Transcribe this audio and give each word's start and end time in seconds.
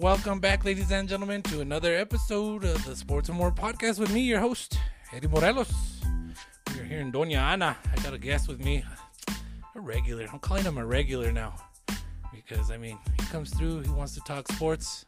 welcome 0.00 0.40
back, 0.40 0.64
ladies 0.64 0.90
and 0.90 1.08
gentlemen, 1.08 1.42
to 1.42 1.60
another 1.60 1.94
episode 1.94 2.64
of 2.64 2.84
the 2.84 2.96
Sports 2.96 3.28
and 3.28 3.38
More 3.38 3.52
podcast 3.52 3.98
with 3.98 4.12
me, 4.12 4.20
your 4.20 4.40
host, 4.40 4.78
Eddie 5.12 5.28
Morelos. 5.28 5.72
We 6.74 6.80
are 6.80 6.84
here 6.84 7.00
in 7.00 7.12
Doña 7.12 7.38
Ana. 7.38 7.76
I 7.92 8.02
got 8.02 8.12
a 8.12 8.18
guest 8.18 8.48
with 8.48 8.64
me, 8.64 8.84
a 9.74 9.80
regular. 9.80 10.26
I'm 10.32 10.38
calling 10.38 10.64
him 10.64 10.78
a 10.78 10.86
regular 10.86 11.30
now 11.32 11.54
because, 12.32 12.70
I 12.70 12.76
mean, 12.76 12.98
he 13.18 13.26
comes 13.26 13.50
through, 13.54 13.82
he 13.82 13.90
wants 13.90 14.14
to 14.14 14.20
talk 14.20 14.48
sports. 14.48 15.06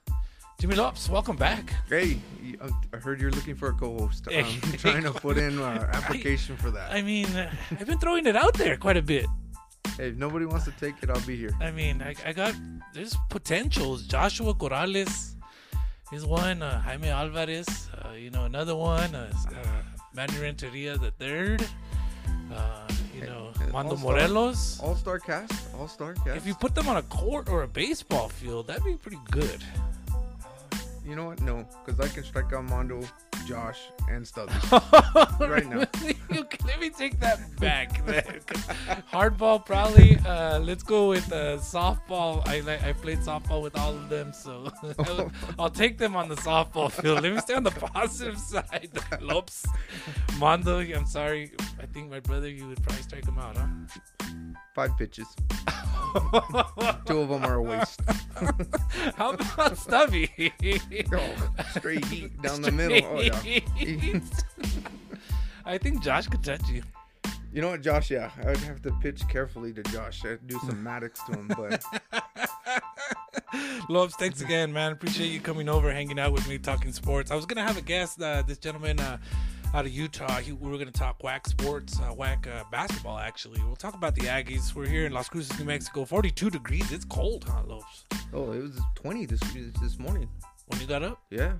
Jimmy 0.61 0.77
Lopez, 0.77 1.11
welcome 1.11 1.37
back. 1.37 1.75
Hey, 1.89 2.18
uh, 2.61 2.71
I 2.93 2.96
heard 2.96 3.21
you're 3.21 3.30
looking 3.30 3.57
for 3.57 3.68
a 3.68 3.75
co-host. 3.75 4.29
I'm 4.32 4.45
trying 4.79 5.03
to 5.03 5.12
put 5.12 5.37
in 5.37 5.59
an 5.59 5.79
application 5.93 6.57
for 6.57 6.71
that. 6.71 6.93
I 6.93 7.03
mean, 7.03 7.27
uh, 7.27 7.53
I've 7.73 7.87
been 7.87 7.98
throwing 7.98 8.27
it 8.27 8.37
out 8.37 8.55
there 8.55 8.77
quite 8.77 8.96
a 8.96 9.02
bit. 9.02 9.27
Hey, 9.96 10.09
if 10.09 10.16
nobody 10.16 10.45
wants 10.45 10.66
to 10.66 10.73
take 10.73 11.02
it, 11.02 11.09
I'll 11.09 11.27
be 11.27 11.36
here. 11.36 11.50
I 11.60 11.70
mean, 11.70 12.02
I, 12.02 12.14
I 12.24 12.32
got 12.32 12.54
there's 12.92 13.16
potentials. 13.30 14.02
Joshua 14.02 14.52
Corrales 14.54 15.34
is 16.12 16.27
one. 16.27 16.62
Uh, 16.62 16.80
Jaime 16.82 17.09
Alvarez, 17.09 17.88
uh, 18.02 18.12
you 18.12 18.30
know, 18.30 18.45
another 18.45 18.77
one. 18.77 19.14
Uh, 19.14 19.32
uh, 19.48 19.66
Manny 20.14 20.38
Renteria 20.38 20.98
the 20.98 21.10
third. 21.12 21.66
Uh, 22.52 22.87
you 23.14 23.23
know, 23.23 23.52
Mando 23.73 23.92
all-star. 23.92 24.12
Morelos. 24.12 24.80
All-star 24.80 25.18
cast, 25.18 25.52
all-star 25.78 26.15
cast. 26.15 26.37
If 26.37 26.46
you 26.46 26.54
put 26.54 26.74
them 26.74 26.88
on 26.88 26.98
a 26.98 27.02
court 27.02 27.48
or 27.48 27.62
a 27.62 27.68
baseball 27.68 28.28
field, 28.28 28.66
that'd 28.66 28.84
be 28.84 28.96
pretty 28.96 29.20
good. 29.30 29.65
You 31.06 31.15
know 31.16 31.26
what? 31.26 31.40
No, 31.40 31.66
because 31.84 32.01
I 32.01 32.12
can 32.12 32.24
strike 32.24 32.52
out 32.52 32.65
Mondo, 32.65 33.01
Josh, 33.46 33.78
and 34.10 34.26
Stubby. 34.26 34.52
Right 35.40 35.66
now. 35.66 35.84
Me 36.04 36.15
take 36.96 37.18
that 37.20 37.38
back. 37.60 38.05
Hardball, 39.12 39.64
probably. 39.64 40.18
Uh, 40.27 40.59
let's 40.60 40.82
go 40.82 41.09
with 41.10 41.30
uh, 41.32 41.59
softball. 41.59 42.46
I 42.48 42.60
like 42.60 42.82
I 42.82 42.93
played 42.93 43.18
softball 43.18 43.62
with 43.62 43.76
all 43.79 43.90
of 43.95 44.09
them, 44.09 44.32
so 44.32 44.71
I'll, 44.98 45.32
I'll 45.59 45.71
take 45.71 45.98
them 45.98 46.16
on 46.16 46.29
the 46.29 46.37
softball 46.37 46.90
field. 46.90 47.23
Let 47.23 47.32
me 47.32 47.38
stay 47.40 47.54
on 47.54 47.62
the 47.62 47.71
positive 47.71 48.38
side. 48.38 48.90
Lopez, 49.21 49.65
Mondo. 50.38 50.80
I'm 50.80 51.06
sorry. 51.06 51.52
I 51.80 51.87
think 51.87 52.10
my 52.10 52.21
brother, 52.21 52.48
you 52.48 52.68
would 52.68 52.82
probably 52.82 53.02
strike 53.02 53.26
him 53.26 53.38
out, 53.38 53.56
huh? 53.56 53.66
Five 54.74 54.96
pitches. 54.99 55.26
Two 57.06 57.18
of 57.21 57.28
them 57.28 57.45
are 57.45 57.54
a 57.54 57.62
waste. 57.62 58.01
How 59.16 59.32
about 59.32 59.76
Stubby? 59.78 60.52
Oh, 61.12 61.34
straight 61.76 62.04
heat 62.06 62.40
down 62.43 62.62
the 62.62 62.73
middle. 62.73 63.01
Oh 63.04 63.21
yeah. 63.21 63.60
I 65.66 65.78
think 65.78 66.03
Josh 66.03 66.26
could 66.28 66.42
touch 66.44 66.66
you. 66.69 66.82
You 67.53 67.62
know 67.62 67.70
what, 67.70 67.81
Josh? 67.82 68.10
Yeah, 68.10 68.31
I 68.42 68.47
would 68.48 68.56
have 68.59 68.82
to 68.82 68.92
pitch 69.00 69.26
carefully 69.28 69.72
to 69.72 69.82
Josh. 69.84 70.25
I'd 70.25 70.47
do 70.47 70.59
some 70.60 70.84
Maddux 70.84 71.25
to 71.26 71.32
him, 71.32 71.48
but 71.48 71.82
Lopez, 73.88 74.14
thanks 74.16 74.41
again, 74.42 74.72
man. 74.72 74.92
Appreciate 74.92 75.28
you 75.28 75.41
coming 75.41 75.69
over, 75.69 75.91
hanging 75.92 76.19
out 76.19 76.32
with 76.32 76.47
me, 76.48 76.59
talking 76.59 76.92
sports. 76.92 77.31
I 77.31 77.34
was 77.34 77.47
gonna 77.47 77.66
have 77.66 77.76
a 77.76 77.82
guest, 77.82 78.20
uh, 78.20 78.42
this 78.47 78.59
gentleman 78.59 79.00
uh, 79.00 79.16
out 79.75 79.87
of 79.87 79.92
Utah. 79.92 80.38
He, 80.41 80.53
we 80.53 80.70
were 80.70 80.76
gonna 80.78 80.91
talk 80.91 81.22
whack 81.22 81.47
sports, 81.47 81.98
uh, 82.00 82.12
whack 82.12 82.47
uh, 82.47 82.64
basketball. 82.70 83.19
Actually, 83.19 83.62
we'll 83.64 83.76
talk 83.76 83.94
about 83.94 84.14
the 84.14 84.22
Aggies. 84.22 84.75
We're 84.75 84.87
here 84.88 85.06
in 85.06 85.12
Las 85.12 85.28
Cruces, 85.28 85.59
New 85.59 85.64
Mexico. 85.64 86.04
42 86.04 86.50
degrees. 86.50 86.92
It's 86.92 87.04
cold, 87.06 87.44
huh, 87.48 87.62
Lopez? 87.66 88.04
oh, 88.34 88.53
it 88.53 88.60
was 88.62 88.78
20 88.97 89.26
this 89.26 89.41
this 89.81 89.98
morning. 89.98 90.28
When 90.66 90.81
you 90.81 90.87
got 90.87 91.03
up, 91.03 91.22
Yeah. 91.31 91.54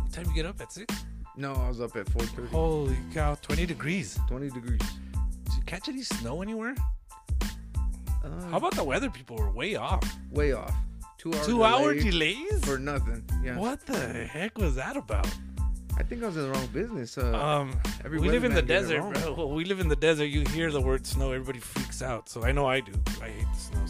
what 0.00 0.12
time 0.12 0.26
you 0.26 0.34
get 0.34 0.46
up 0.46 0.60
at 0.60 0.72
six? 0.72 1.04
No, 1.36 1.54
I 1.54 1.68
was 1.68 1.80
up 1.80 1.96
at 1.96 2.06
4:30. 2.06 2.48
Holy 2.50 2.96
cow, 3.14 3.34
20 3.36 3.66
degrees. 3.66 4.18
20 4.28 4.50
degrees. 4.50 4.80
Did 4.80 5.54
you 5.56 5.62
catch 5.66 5.88
any 5.88 6.02
snow 6.02 6.42
anywhere? 6.42 6.74
Uh, 8.24 8.28
How 8.50 8.58
about 8.58 8.74
the 8.74 8.84
weather? 8.84 9.10
People 9.10 9.36
were 9.36 9.50
way 9.50 9.74
off. 9.76 10.02
way 10.30 10.52
off? 10.52 10.74
Two 11.18 11.32
hour 11.32 11.44
Two 11.44 11.64
hour 11.64 11.94
delays. 11.94 12.64
for 12.64 12.78
nothing. 12.78 13.24
Yeah. 13.42 13.56
What 13.58 13.84
the 13.86 13.98
heck 14.26 14.58
was 14.58 14.74
that 14.76 14.96
about? 14.96 15.28
I 15.98 16.02
think 16.02 16.22
I 16.22 16.26
was 16.26 16.36
in 16.36 16.42
the 16.44 16.50
wrong 16.50 16.66
business. 16.68 17.16
Uh, 17.18 17.32
Um, 17.36 17.78
we 18.10 18.18
live 18.18 18.44
in 18.44 18.54
the 18.54 18.62
weatherman 18.62 18.66
did 18.66 18.70
it 18.70 18.80
desert, 18.80 19.34
bro. 19.36 19.46
We 19.58 19.64
live 19.64 19.80
in 19.80 19.88
the 19.88 19.96
desert. 19.96 20.26
You 20.26 20.42
hear 20.50 20.70
the 20.70 20.80
word 20.80 21.06
snow, 21.06 21.32
everybody 21.32 21.60
freaks 21.60 22.02
out. 22.02 22.28
So 22.28 22.42
I 22.44 22.50
know 22.52 22.66
I 22.66 22.80
do. 22.80 22.92
I 23.20 23.28
hate 23.28 23.46
the 23.52 23.58
snow. 23.58 23.81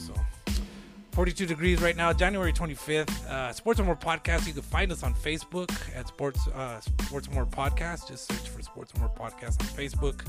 So 1.12 1.16
42 1.16 1.46
degrees 1.46 1.82
right 1.82 1.96
now, 1.96 2.12
January 2.12 2.52
25th. 2.52 3.26
Uh, 3.26 3.52
Sports 3.52 3.78
and 3.78 3.86
More 3.86 3.96
podcast. 3.96 4.46
You 4.46 4.54
can 4.54 4.62
find 4.62 4.90
us 4.90 5.02
on 5.02 5.14
Facebook 5.14 5.70
at 5.94 6.08
Sports 6.08 6.46
uh, 6.48 6.80
Sports 6.80 7.26
and 7.26 7.34
More 7.34 7.46
podcast. 7.46 8.08
Just 8.08 8.28
search 8.28 8.48
for 8.48 8.62
Sports 8.62 8.92
and 8.92 9.00
More 9.02 9.10
podcast 9.10 9.60
on 9.60 9.66
Facebook. 9.76 10.26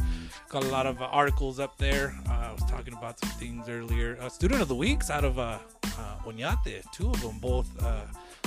Got 0.50 0.64
a 0.64 0.68
lot 0.68 0.86
of 0.86 1.02
uh, 1.02 1.06
articles 1.06 1.60
up 1.60 1.78
there. 1.78 2.14
Uh, 2.30 2.34
I 2.34 2.52
was 2.52 2.64
talking 2.70 2.94
about 2.94 3.20
some 3.20 3.30
things 3.32 3.70
earlier. 3.70 4.18
Uh, 4.20 4.30
Student 4.30 4.62
of 4.62 4.68
the 4.68 4.76
weeks 4.76 5.10
out 5.10 5.24
of 5.24 5.40
uh, 5.40 5.58
uh, 5.86 6.16
Oñate. 6.26 6.84
Two 6.92 7.10
of 7.10 7.22
them, 7.22 7.40
both 7.40 7.68
uh, 7.82 8.02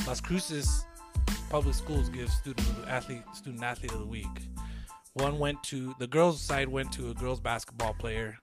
Las 0.06 0.20
Cruces 0.20 0.84
public 1.48 1.74
schools 1.74 2.08
give 2.08 2.30
student 2.30 2.68
athlete 2.86 3.22
student 3.32 3.62
athlete 3.62 3.92
of 3.92 4.00
the 4.00 4.06
week. 4.06 4.48
One 5.14 5.38
went 5.38 5.62
to 5.64 5.94
the 5.98 6.06
girls' 6.06 6.42
side 6.42 6.68
went 6.68 6.92
to 6.92 7.10
a 7.10 7.14
girls 7.14 7.40
basketball 7.40 7.94
player, 7.94 8.38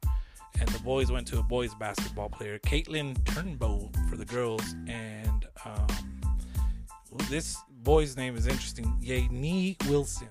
and 0.60 0.70
the 0.70 0.80
boys 0.80 1.12
went 1.12 1.28
to 1.28 1.40
a 1.40 1.44
boys 1.44 1.74
basketball 1.76 2.30
player. 2.30 2.60
Caitlin 2.60 3.16
Turnbow 3.24 3.90
for 4.10 4.16
the 4.18 4.26
girls, 4.26 4.64
and 4.88 5.46
um, 5.66 5.88
this 7.30 7.58
boy's 7.84 8.16
name 8.18 8.36
is 8.36 8.48
interesting. 8.48 8.96
Yanni 9.02 9.78
Wilson. 9.88 10.30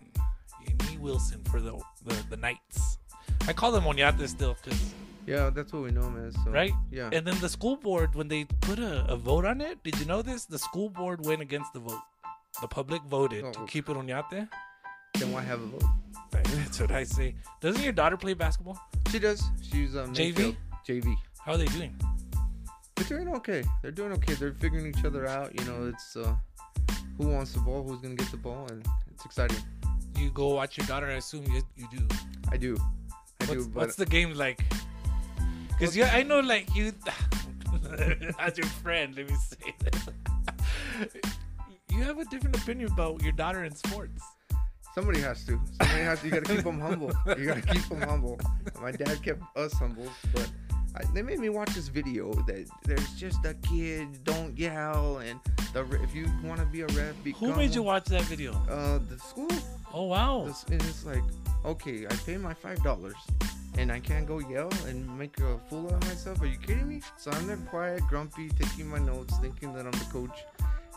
Yanni 0.66 0.98
Wilson 0.98 1.42
for 1.50 1.60
the 1.60 1.78
the, 2.04 2.14
the 2.30 2.36
Knights. 2.36 2.98
I 3.48 3.52
call 3.52 3.72
them 3.72 3.84
Oñate 3.84 4.26
still 4.28 4.56
because 4.62 4.80
yeah, 5.26 5.50
that's 5.50 5.72
what 5.72 5.82
we 5.82 5.90
know 5.90 6.02
him 6.02 6.26
as. 6.26 6.34
So, 6.44 6.50
right? 6.50 6.72
Yeah. 6.90 7.10
And 7.12 7.26
then 7.26 7.38
the 7.40 7.48
school 7.48 7.76
board, 7.76 8.14
when 8.14 8.28
they 8.28 8.44
put 8.60 8.78
a, 8.78 9.04
a 9.08 9.16
vote 9.16 9.44
on 9.44 9.60
it, 9.60 9.82
did 9.84 9.98
you 9.98 10.06
know 10.06 10.22
this? 10.22 10.44
The 10.46 10.58
school 10.58 10.88
board 10.90 11.24
went 11.24 11.40
against 11.42 11.72
the 11.72 11.78
vote. 11.80 12.00
The 12.60 12.68
public 12.68 13.02
voted 13.02 13.52
to 13.54 13.60
Oh. 13.60 13.64
keep 13.66 13.88
it 13.88 13.96
Oñate. 13.96 14.48
then 15.18 15.32
why 15.32 15.42
have 15.42 15.60
a 15.62 15.66
vote? 15.66 15.84
That's 16.32 16.80
what 16.80 16.90
I 16.90 17.04
say. 17.04 17.34
Doesn't 17.60 17.82
your 17.82 17.92
daughter 17.92 18.16
play 18.16 18.34
basketball? 18.34 18.78
She 19.12 19.18
does. 19.18 19.42
She's 19.60 19.94
um, 19.94 20.14
JV? 20.14 20.16
Mayfield. 20.16 20.56
JV. 20.88 21.14
How 21.44 21.52
are 21.52 21.58
they 21.58 21.66
doing? 21.66 21.94
They're 22.96 23.06
doing 23.06 23.28
okay. 23.36 23.62
They're 23.82 23.90
doing 23.90 24.10
okay. 24.12 24.32
They're 24.32 24.54
figuring 24.54 24.86
each 24.86 25.04
other 25.04 25.26
out. 25.26 25.52
You 25.60 25.66
know, 25.66 25.92
it's 25.92 26.16
uh, 26.16 26.34
who 27.18 27.28
wants 27.28 27.52
the 27.52 27.60
ball, 27.60 27.86
who's 27.86 28.00
gonna 28.00 28.14
get 28.14 28.30
the 28.30 28.38
ball, 28.38 28.66
and 28.70 28.82
it's 29.10 29.26
exciting. 29.26 29.58
You 30.16 30.30
go 30.30 30.54
watch 30.54 30.78
your 30.78 30.86
daughter. 30.86 31.08
I 31.08 31.16
assume 31.16 31.44
you, 31.52 31.60
you 31.76 31.86
do. 31.94 32.08
I 32.50 32.56
do. 32.56 32.74
I 33.42 33.44
What's, 33.44 33.52
do. 33.52 33.68
But 33.68 33.80
what's 33.80 33.96
the 33.96 34.06
game 34.06 34.32
like? 34.32 34.64
Because 35.68 35.94
yeah, 35.94 36.10
I 36.14 36.22
know 36.22 36.40
like 36.40 36.74
you, 36.74 36.94
as 38.38 38.56
your 38.56 38.66
friend. 38.66 39.14
Let 39.14 39.28
me 39.28 39.36
say 39.36 39.74
this. 39.84 40.08
you 41.90 42.02
have 42.02 42.18
a 42.18 42.24
different 42.24 42.56
opinion 42.56 42.90
about 42.90 43.22
your 43.22 43.32
daughter 43.32 43.62
in 43.64 43.74
sports. 43.74 44.22
Somebody 44.94 45.20
has 45.20 45.44
to. 45.46 45.60
Somebody 45.80 46.02
has 46.02 46.20
to. 46.20 46.26
You 46.26 46.32
gotta 46.32 46.54
keep 46.54 46.64
them 46.64 46.80
humble. 46.80 47.12
You 47.38 47.46
gotta 47.46 47.62
keep 47.62 47.82
them 47.88 48.02
humble. 48.02 48.38
My 48.80 48.92
dad 48.92 49.22
kept 49.22 49.42
us 49.56 49.72
humble, 49.74 50.08
but 50.34 50.50
I, 50.94 51.04
they 51.14 51.22
made 51.22 51.38
me 51.38 51.48
watch 51.48 51.74
this 51.74 51.88
video 51.88 52.32
that 52.46 52.68
there's 52.84 53.12
just 53.14 53.44
a 53.44 53.54
kid, 53.54 54.22
don't 54.24 54.56
yell, 54.58 55.18
and 55.18 55.40
the 55.72 55.80
if 56.02 56.14
you 56.14 56.26
want 56.44 56.60
to 56.60 56.66
be 56.66 56.82
a 56.82 56.86
ref, 56.88 57.14
become 57.24 57.50
Who 57.50 57.56
made 57.56 57.74
you 57.74 57.82
watch 57.82 58.04
that 58.06 58.22
video? 58.22 58.52
Uh, 58.68 58.98
the 59.08 59.18
school. 59.18 59.48
Oh 59.94 60.06
wow. 60.06 60.46
It's, 60.48 60.64
and 60.64 60.82
it's 60.82 61.06
like, 61.06 61.22
okay, 61.64 62.06
I 62.06 62.14
pay 62.26 62.36
my 62.36 62.52
five 62.52 62.82
dollars, 62.82 63.16
and 63.78 63.90
I 63.90 64.00
can't 64.00 64.26
go 64.26 64.40
yell 64.40 64.70
and 64.86 65.18
make 65.18 65.38
a 65.40 65.58
fool 65.70 65.86
out 65.86 66.02
of 66.02 66.08
myself. 66.08 66.42
Are 66.42 66.46
you 66.46 66.58
kidding 66.58 66.88
me? 66.88 67.00
So 67.16 67.30
I'm 67.30 67.46
there 67.46 67.56
quiet, 67.56 68.02
grumpy, 68.08 68.50
taking 68.50 68.88
my 68.88 68.98
notes, 68.98 69.36
thinking 69.38 69.72
that 69.74 69.86
I'm 69.86 69.92
the 69.92 70.06
coach. 70.12 70.44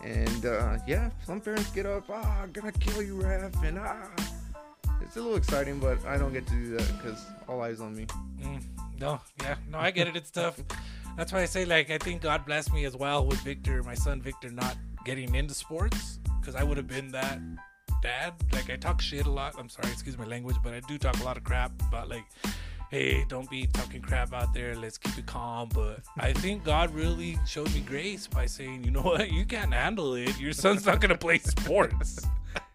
And 0.06 0.46
uh, 0.46 0.78
yeah, 0.86 1.10
some 1.26 1.42
parents 1.42 1.72
get 1.72 1.88
up, 1.88 2.04
ah, 2.10 2.44
I'm 2.44 2.52
gonna 2.52 2.72
kill 2.72 3.02
you, 3.02 3.22
ref, 3.22 3.64
and 3.64 3.80
ah. 3.80 4.08
It's 5.02 5.18
a 5.18 5.20
little 5.20 5.36
exciting, 5.36 5.80
but 5.80 6.04
I 6.06 6.18
don't 6.18 6.32
get 6.32 6.46
to 6.46 6.54
do 6.54 6.78
that 6.78 6.88
because 6.98 7.26
all 7.48 7.62
eyes 7.62 7.82
on 7.82 7.96
me. 7.96 8.06
Mm, 8.40 8.62
no, 9.00 9.20
yeah, 9.42 9.56
no, 9.68 9.80
I 9.80 9.90
get 9.90 10.08
it. 10.08 10.16
It's 10.16 10.30
tough. 10.30 10.62
That's 11.18 11.34
why 11.34 11.42
I 11.42 11.46
say, 11.46 11.66
like, 11.66 11.90
I 11.90 11.98
think 11.98 12.22
God 12.22 12.46
blessed 12.46 12.72
me 12.72 12.86
as 12.86 12.96
well 12.96 13.26
with 13.26 13.40
Victor, 13.40 13.82
my 13.82 13.96
son 13.96 14.22
Victor, 14.22 14.52
not 14.52 14.78
getting 15.06 15.34
into 15.34 15.56
sports 15.56 16.20
because 16.40 16.56
I 16.56 16.64
would 16.64 16.78
have 16.78 16.88
been 16.88 17.12
that 17.12 17.40
dad. 18.04 18.34
Like, 18.54 18.70
I 18.70 18.76
talk 18.76 19.02
shit 19.02 19.26
a 19.26 19.32
lot. 19.32 19.56
I'm 19.58 19.70
sorry, 19.70 19.92
excuse 19.92 20.18
my 20.18 20.26
language, 20.26 20.58
but 20.64 20.74
I 20.74 20.82
do 20.82 21.00
talk 21.00 21.20
a 21.20 21.24
lot 21.24 21.38
of 21.38 21.44
crap 21.44 21.72
about, 21.88 22.10
like, 22.10 22.26
hey, 22.92 23.26
don't 23.28 23.50
be 23.50 23.68
talking 23.68 24.02
crap 24.02 24.34
out 24.34 24.54
there. 24.54 24.76
Let's 24.76 24.98
keep 24.98 25.18
it 25.18 25.26
calm. 25.26 25.70
But 25.74 26.02
I 26.18 26.34
think 26.34 26.64
God 26.64 26.94
really 26.94 27.38
showed 27.46 27.74
me 27.74 27.82
grace 27.82 28.28
by 28.28 28.46
saying, 28.46 28.84
you 28.84 28.92
know 28.92 29.02
what, 29.02 29.32
you 29.32 29.46
can't 29.46 29.74
handle 29.74 30.16
it. 30.16 30.40
Your 30.40 30.54
son's 30.54 30.86
not 30.86 31.02
going 31.02 31.10
to 31.10 31.18
play 31.18 31.40
sports. 31.40 32.22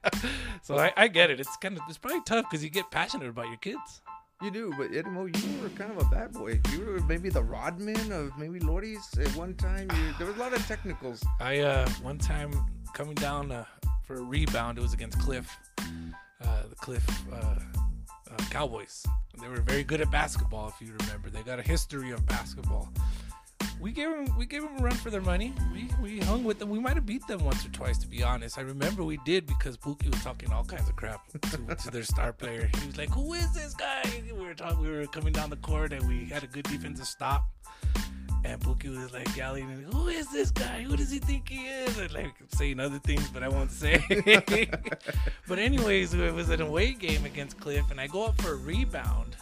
so 0.63 0.79
I, 0.79 0.93
I 0.97 1.09
get 1.09 1.31
it. 1.31 1.41
It's 1.41 1.57
kind 1.59 1.77
of, 1.77 1.83
it's 1.89 1.99
probably 1.99 2.23
tough 2.27 2.47
because 2.51 2.63
you 2.65 2.71
get 2.71 2.91
passionate 2.91 3.29
about 3.29 3.49
your 3.49 3.59
kids. 3.59 4.03
You 4.43 4.51
do, 4.51 4.73
but 4.79 4.91
Edmo, 4.93 5.27
you 5.37 5.63
were 5.63 5.69
kind 5.71 5.91
of 5.91 5.99
a 5.99 6.09
bad 6.09 6.33
boy. 6.33 6.61
You 6.73 6.87
were 6.87 7.01
maybe 7.01 7.29
the 7.29 7.43
Rodman 7.43 8.11
of 8.11 8.39
maybe 8.39 8.59
Lori's 8.59 9.07
at 9.19 9.29
one 9.37 9.53
time. 9.55 9.91
You, 9.95 10.15
there 10.17 10.27
was 10.27 10.35
a 10.37 10.41
lot 10.41 10.55
of 10.55 10.67
technicals. 10.67 11.23
I 11.41 11.59
uh 11.59 11.87
one 12.01 12.17
time 12.17 12.51
coming 12.95 13.17
down 13.17 13.53
uh, 13.53 13.67
for 14.03 14.15
a 14.17 14.23
rebound, 14.23 14.79
it 14.79 14.81
was 14.81 14.95
against 14.95 15.19
Cliff, 15.21 15.59
uh, 16.43 16.63
the 16.71 16.75
Cliff 16.77 17.07
uh, 17.31 17.37
uh, 17.37 18.37
Cowboys. 18.51 19.05
They 19.41 19.49
were 19.49 19.61
very 19.61 19.85
good 19.85 20.01
at 20.01 20.11
basketball, 20.11 20.69
if 20.69 20.87
you 20.87 20.95
remember. 21.01 21.31
They 21.31 21.43
got 21.43 21.59
a 21.59 21.63
history 21.63 22.11
of 22.11 22.25
basketball. 22.27 22.89
we 23.81 23.93
gave 23.93 24.11
them 24.11 24.37
we 24.37 24.47
gave 24.47 24.63
them 24.63 24.77
a 24.79 24.83
run 24.83 24.95
for 24.95 25.11
their 25.11 25.21
money. 25.23 25.55
We 25.73 25.89
we 26.03 26.21
hung 26.21 26.45
with 26.45 26.59
them. 26.59 26.69
We 26.69 26.79
might 26.79 26.95
have 26.95 27.07
beat 27.07 27.27
them 27.27 27.45
once 27.45 27.65
or 27.65 27.71
twice, 27.71 27.99
to 27.99 28.07
be 28.09 28.23
honest. 28.23 28.59
I 28.59 28.63
remember 28.63 29.03
we 29.05 29.19
did 29.25 29.47
because 29.47 29.77
Pookie 29.77 30.11
was 30.11 30.23
talking 30.23 30.53
all 30.53 30.65
kinds 30.65 30.89
of 30.89 30.97
crap 30.97 31.27
to, 31.29 31.75
to 31.75 31.91
their 31.91 32.03
star 32.03 32.33
player. 32.33 32.71
He 32.81 32.87
was 32.87 32.99
like, 32.99 33.11
"Who 33.11 33.33
is 33.35 33.53
this 33.55 33.75
guy?" 33.75 34.03
We 34.25 34.45
were 34.45 34.55
talking. 34.55 34.81
We 34.81 34.91
were 34.91 35.07
coming 35.07 35.33
down 35.33 35.51
the 35.51 35.57
court, 35.57 35.93
and 35.93 36.07
we 36.09 36.27
had 36.27 36.45
a 36.45 36.47
good 36.47 36.65
defensive 36.65 37.07
stop. 37.07 37.49
And 38.51 38.61
Pookie 38.61 38.91
was 38.91 39.13
like 39.13 39.37
yelling, 39.37 39.69
"Who 39.93 40.09
is 40.09 40.29
this 40.33 40.51
guy? 40.51 40.83
Who 40.83 40.97
does 40.97 41.13
he 41.13 41.21
think 41.21 41.49
he 41.49 41.69
is?" 41.69 41.97
And 41.99 42.13
like 42.13 42.35
saying 42.49 42.81
other 42.81 42.99
things, 42.99 43.29
but 43.29 43.45
I 43.45 43.49
won't 43.49 43.71
say. 43.71 44.03
but 45.47 45.61
anyways, 45.61 46.15
it 46.15 46.35
was 46.35 46.51
an 46.51 46.61
away 46.61 46.93
game 46.95 47.25
against 47.25 47.61
Cliff, 47.61 47.89
and 47.93 48.01
I 48.01 48.09
go 48.09 48.25
up 48.25 48.43
for 48.43 48.55
a 48.55 48.57
rebound, 48.57 49.37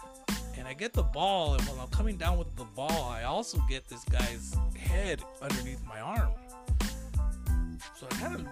and 0.59 0.67
I 0.67 0.73
get 0.73 0.93
the 0.93 1.01
ball, 1.01 1.55
and 1.55 1.63
while 1.63 1.79
I'm 1.79 1.87
coming 1.87 2.17
down 2.17 2.37
with 2.37 2.55
the 2.55 2.65
ball, 2.65 3.09
I 3.09 3.23
also 3.23 3.59
get 3.67 3.89
this 3.89 4.03
guy's 4.03 4.55
head 4.77 5.23
underneath 5.41 5.83
my 5.87 5.99
arm. 5.99 6.29
So 7.99 8.05
I 8.11 8.15
kind 8.15 8.35
of 8.35 8.45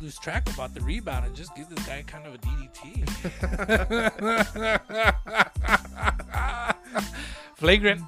lose 0.00 0.16
track 0.20 0.48
about 0.54 0.74
the 0.74 0.80
rebound 0.82 1.26
and 1.26 1.34
just 1.34 1.56
give 1.56 1.68
this 1.68 1.84
guy 1.86 2.04
kind 2.06 2.24
of 2.24 2.34
a 2.34 2.38
DDT. 2.38 3.04
Flagrant. 7.56 8.02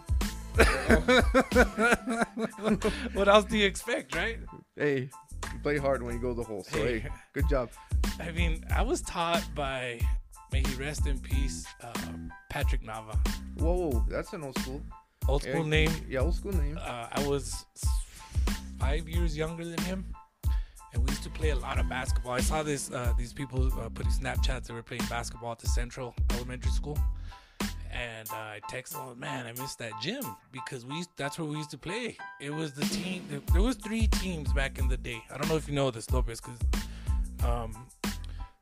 what 3.12 3.28
else 3.28 3.44
do 3.44 3.58
you 3.58 3.66
expect, 3.66 4.14
right? 4.14 4.38
Hey, 4.76 5.10
you 5.52 5.58
play 5.62 5.78
hard 5.78 6.02
when 6.02 6.14
you 6.14 6.20
go 6.20 6.34
the 6.34 6.42
hole. 6.42 6.64
So 6.64 6.78
hey, 6.78 7.00
Hey. 7.00 7.08
good 7.32 7.48
job. 7.48 7.70
I 8.20 8.30
mean, 8.32 8.64
I 8.74 8.82
was 8.82 9.00
taught 9.02 9.44
by, 9.54 10.00
may 10.52 10.62
he 10.62 10.74
rest 10.76 11.06
in 11.06 11.18
peace, 11.18 11.66
uh, 11.82 11.92
Patrick 12.50 12.82
Nava. 12.82 13.16
Whoa, 13.58 14.04
that's 14.08 14.32
an 14.32 14.44
old 14.44 14.58
school. 14.60 14.82
Old 15.28 15.42
school 15.42 15.62
Yeah, 15.64 15.68
name. 15.68 15.90
Yeah, 16.08 16.20
old 16.20 16.34
school 16.34 16.52
name. 16.52 16.78
Uh, 16.80 17.08
I 17.12 17.26
was 17.26 17.66
five 18.78 19.08
years 19.08 19.36
younger 19.36 19.64
than 19.64 19.78
him, 19.84 20.04
and 20.92 21.02
we 21.02 21.10
used 21.10 21.22
to 21.24 21.30
play 21.30 21.50
a 21.50 21.56
lot 21.56 21.78
of 21.78 21.88
basketball. 21.88 22.32
I 22.32 22.40
saw 22.40 22.62
this 22.62 22.90
uh, 22.90 23.12
these 23.18 23.32
people 23.32 23.66
uh, 23.80 23.88
putting 23.88 24.12
Snapchats. 24.12 24.66
They 24.68 24.74
were 24.74 24.82
playing 24.82 25.04
basketball 25.08 25.52
at 25.52 25.58
the 25.58 25.68
Central 25.68 26.14
Elementary 26.34 26.70
School, 26.70 26.98
and 27.96 28.28
uh, 28.30 28.34
I 28.56 28.60
texted 28.70 28.92
them, 29.08 29.18
"Man, 29.18 29.46
I 29.46 29.52
missed 29.60 29.78
that 29.78 29.92
gym 30.02 30.22
because 30.52 30.84
we 30.84 30.96
used, 30.96 31.10
that's 31.16 31.38
where 31.38 31.48
we 31.48 31.56
used 31.56 31.70
to 31.70 31.78
play. 31.78 32.16
It 32.40 32.52
was 32.52 32.72
the 32.72 32.84
team. 32.86 33.24
There, 33.52 33.62
was 33.62 33.76
three 33.76 34.06
teams 34.08 34.52
back 34.52 34.78
in 34.78 34.88
the 34.88 34.96
day. 34.96 35.22
I 35.32 35.38
don't 35.38 35.48
know 35.48 35.56
if 35.56 35.68
you 35.68 35.74
know 35.74 35.90
this, 35.90 36.10
Lopez, 36.10 36.40
because 36.40 36.58
um, 37.44 37.86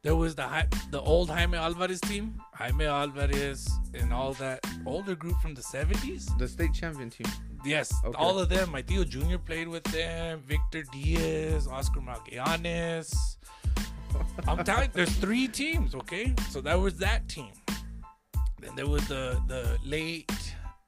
there 0.02 0.14
was 0.14 0.34
the 0.34 0.46
the 0.90 1.00
old 1.00 1.31
Jaime 1.31 1.58
Alvarez 1.58 2.00
team, 2.00 2.40
Jaime 2.54 2.84
Alvarez, 2.86 3.69
and 3.94 4.12
all 4.12 4.34
that 4.34 4.60
older 4.86 5.14
group 5.16 5.36
from 5.40 5.54
the 5.54 5.62
'70s. 5.62 6.36
The 6.38 6.46
state 6.48 6.72
champion 6.72 7.10
team. 7.10 7.26
Yes, 7.64 7.92
Okay. 8.04 8.16
all 8.19 8.38
of 8.38 8.50
them. 8.50 8.70
My 8.70 8.82
Theo 8.82 9.04
Jr. 9.04 9.38
played 9.38 9.69
with 9.69 9.84
them. 9.84 10.42
Victor 10.46 10.82
Diaz, 10.92 11.66
Oscar 11.66 12.00
Magallanes. 12.00 13.36
I'm 14.46 14.62
telling 14.64 14.84
you, 14.84 14.90
there's 14.92 15.16
three 15.16 15.48
teams, 15.48 15.94
okay? 15.94 16.34
So 16.50 16.60
that 16.60 16.78
was 16.78 16.98
that 16.98 17.26
team. 17.28 17.52
There 18.76 18.87
was 18.87 19.06
the 19.08 19.40
the 19.46 19.78
late 19.84 20.31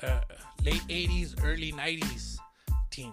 uh, 0.02 0.20
late 0.64 0.82
80s, 0.88 1.36
early 1.44 1.72
90s 1.72 2.38
team. 2.90 3.12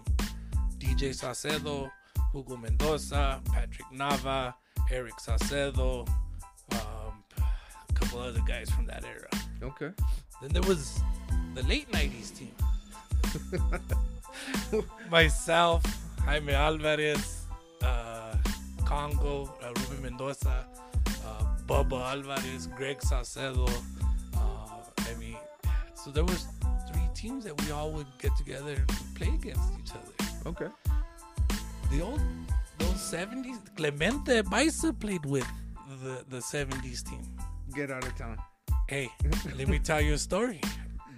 DJ 0.79 1.13
Saucedo, 1.13 1.89
Hugo 2.33 2.57
Mendoza, 2.57 3.41
Patrick 3.45 3.87
Nava, 3.93 4.53
Eric 4.91 5.13
Saucedo, 5.15 6.07
um, 6.71 7.23
a 7.89 7.93
couple 7.93 8.19
other 8.19 8.41
guys 8.45 8.69
from 8.69 8.85
that 8.87 9.03
era. 9.05 9.29
Okay. 9.61 9.91
Then 10.41 10.51
there 10.51 10.63
was 10.63 11.01
the 11.55 11.63
late 11.63 11.89
90s 11.91 12.35
team. 12.37 12.51
Myself, 15.09 15.83
Jaime 16.25 16.53
Alvarez, 16.53 17.45
uh, 17.81 18.35
Congo, 18.85 19.49
uh, 19.63 19.67
Ruben 19.79 20.01
Mendoza, 20.03 20.65
uh, 21.25 21.45
Bubba 21.65 22.11
Alvarez, 22.11 22.67
Greg 22.75 22.99
Saucedo. 22.99 23.69
So 26.03 26.11
there 26.11 26.25
was 26.25 26.47
three 26.91 27.07
teams 27.15 27.45
that 27.45 27.61
we 27.61 27.71
all 27.71 27.89
would 27.91 28.07
get 28.19 28.35
together 28.35 28.73
and 28.73 28.87
play 29.15 29.29
against 29.29 29.71
each 29.79 29.91
other. 29.91 30.31
Okay. 30.45 30.67
The 31.91 32.01
old, 32.01 32.19
those 32.77 32.89
70s, 32.89 33.73
Clemente 33.77 34.41
Baisa 34.41 34.91
played 34.99 35.25
with 35.25 35.47
the, 36.03 36.25
the 36.27 36.39
70s 36.39 37.09
team. 37.09 37.23
Get 37.73 37.89
out 37.89 38.05
of 38.05 38.17
town. 38.17 38.37
Hey, 38.89 39.09
let 39.57 39.69
me 39.69 39.79
tell 39.79 40.01
you 40.01 40.15
a 40.15 40.17
story. 40.17 40.59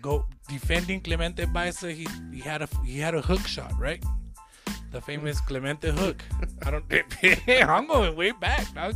Go 0.03 0.23
defending 0.47 1.01
Clemente 1.01 1.45
Baisa. 1.45 1.91
He 1.91 2.07
he 2.31 2.39
had 2.39 2.61
a 2.61 2.69
he 2.85 2.99
had 2.99 3.15
a 3.15 3.21
hook 3.21 3.47
shot, 3.47 3.73
right? 3.79 4.03
The 4.91 5.01
famous 5.01 5.41
Clemente 5.41 5.89
hook. 5.89 6.23
I 6.63 6.69
don't. 6.69 6.85
I'm 7.47 7.87
going 7.87 8.15
way 8.15 8.31
back, 8.33 8.71
dog. 8.75 8.93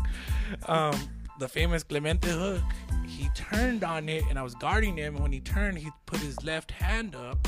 Um, 0.68 0.96
the 1.40 1.48
famous 1.48 1.84
Clemente 1.84 2.30
hook. 2.30 2.62
He 3.20 3.28
turned 3.36 3.84
on 3.84 4.08
it, 4.08 4.24
and 4.30 4.40
I 4.40 4.44
was 4.44 4.56
guarding 4.56 4.96
him. 4.96 5.16
And 5.16 5.24
when 5.24 5.34
he 5.34 5.42
turned, 5.42 5.78
he 5.78 5.90
put 6.06 6.20
his 6.20 6.42
left 6.44 6.72
hand 6.72 7.16
up, 7.16 7.48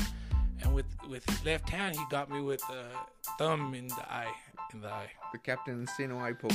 and 0.60 0.74
with 0.74 0.84
with 1.08 1.24
his 1.28 1.42
left 1.46 1.70
hand, 1.70 1.96
he 1.96 2.04
got 2.10 2.30
me 2.30 2.40
with 2.42 2.62
a 2.70 2.84
thumb 3.38 3.74
in 3.74 3.86
the 3.88 4.04
eye. 4.20 4.34
In 4.74 4.82
the 4.82 4.88
eye. 4.88 5.10
The 5.32 5.38
captain 5.38 5.86
Insano 5.86 6.20
eye 6.20 6.34
poke. 6.34 6.52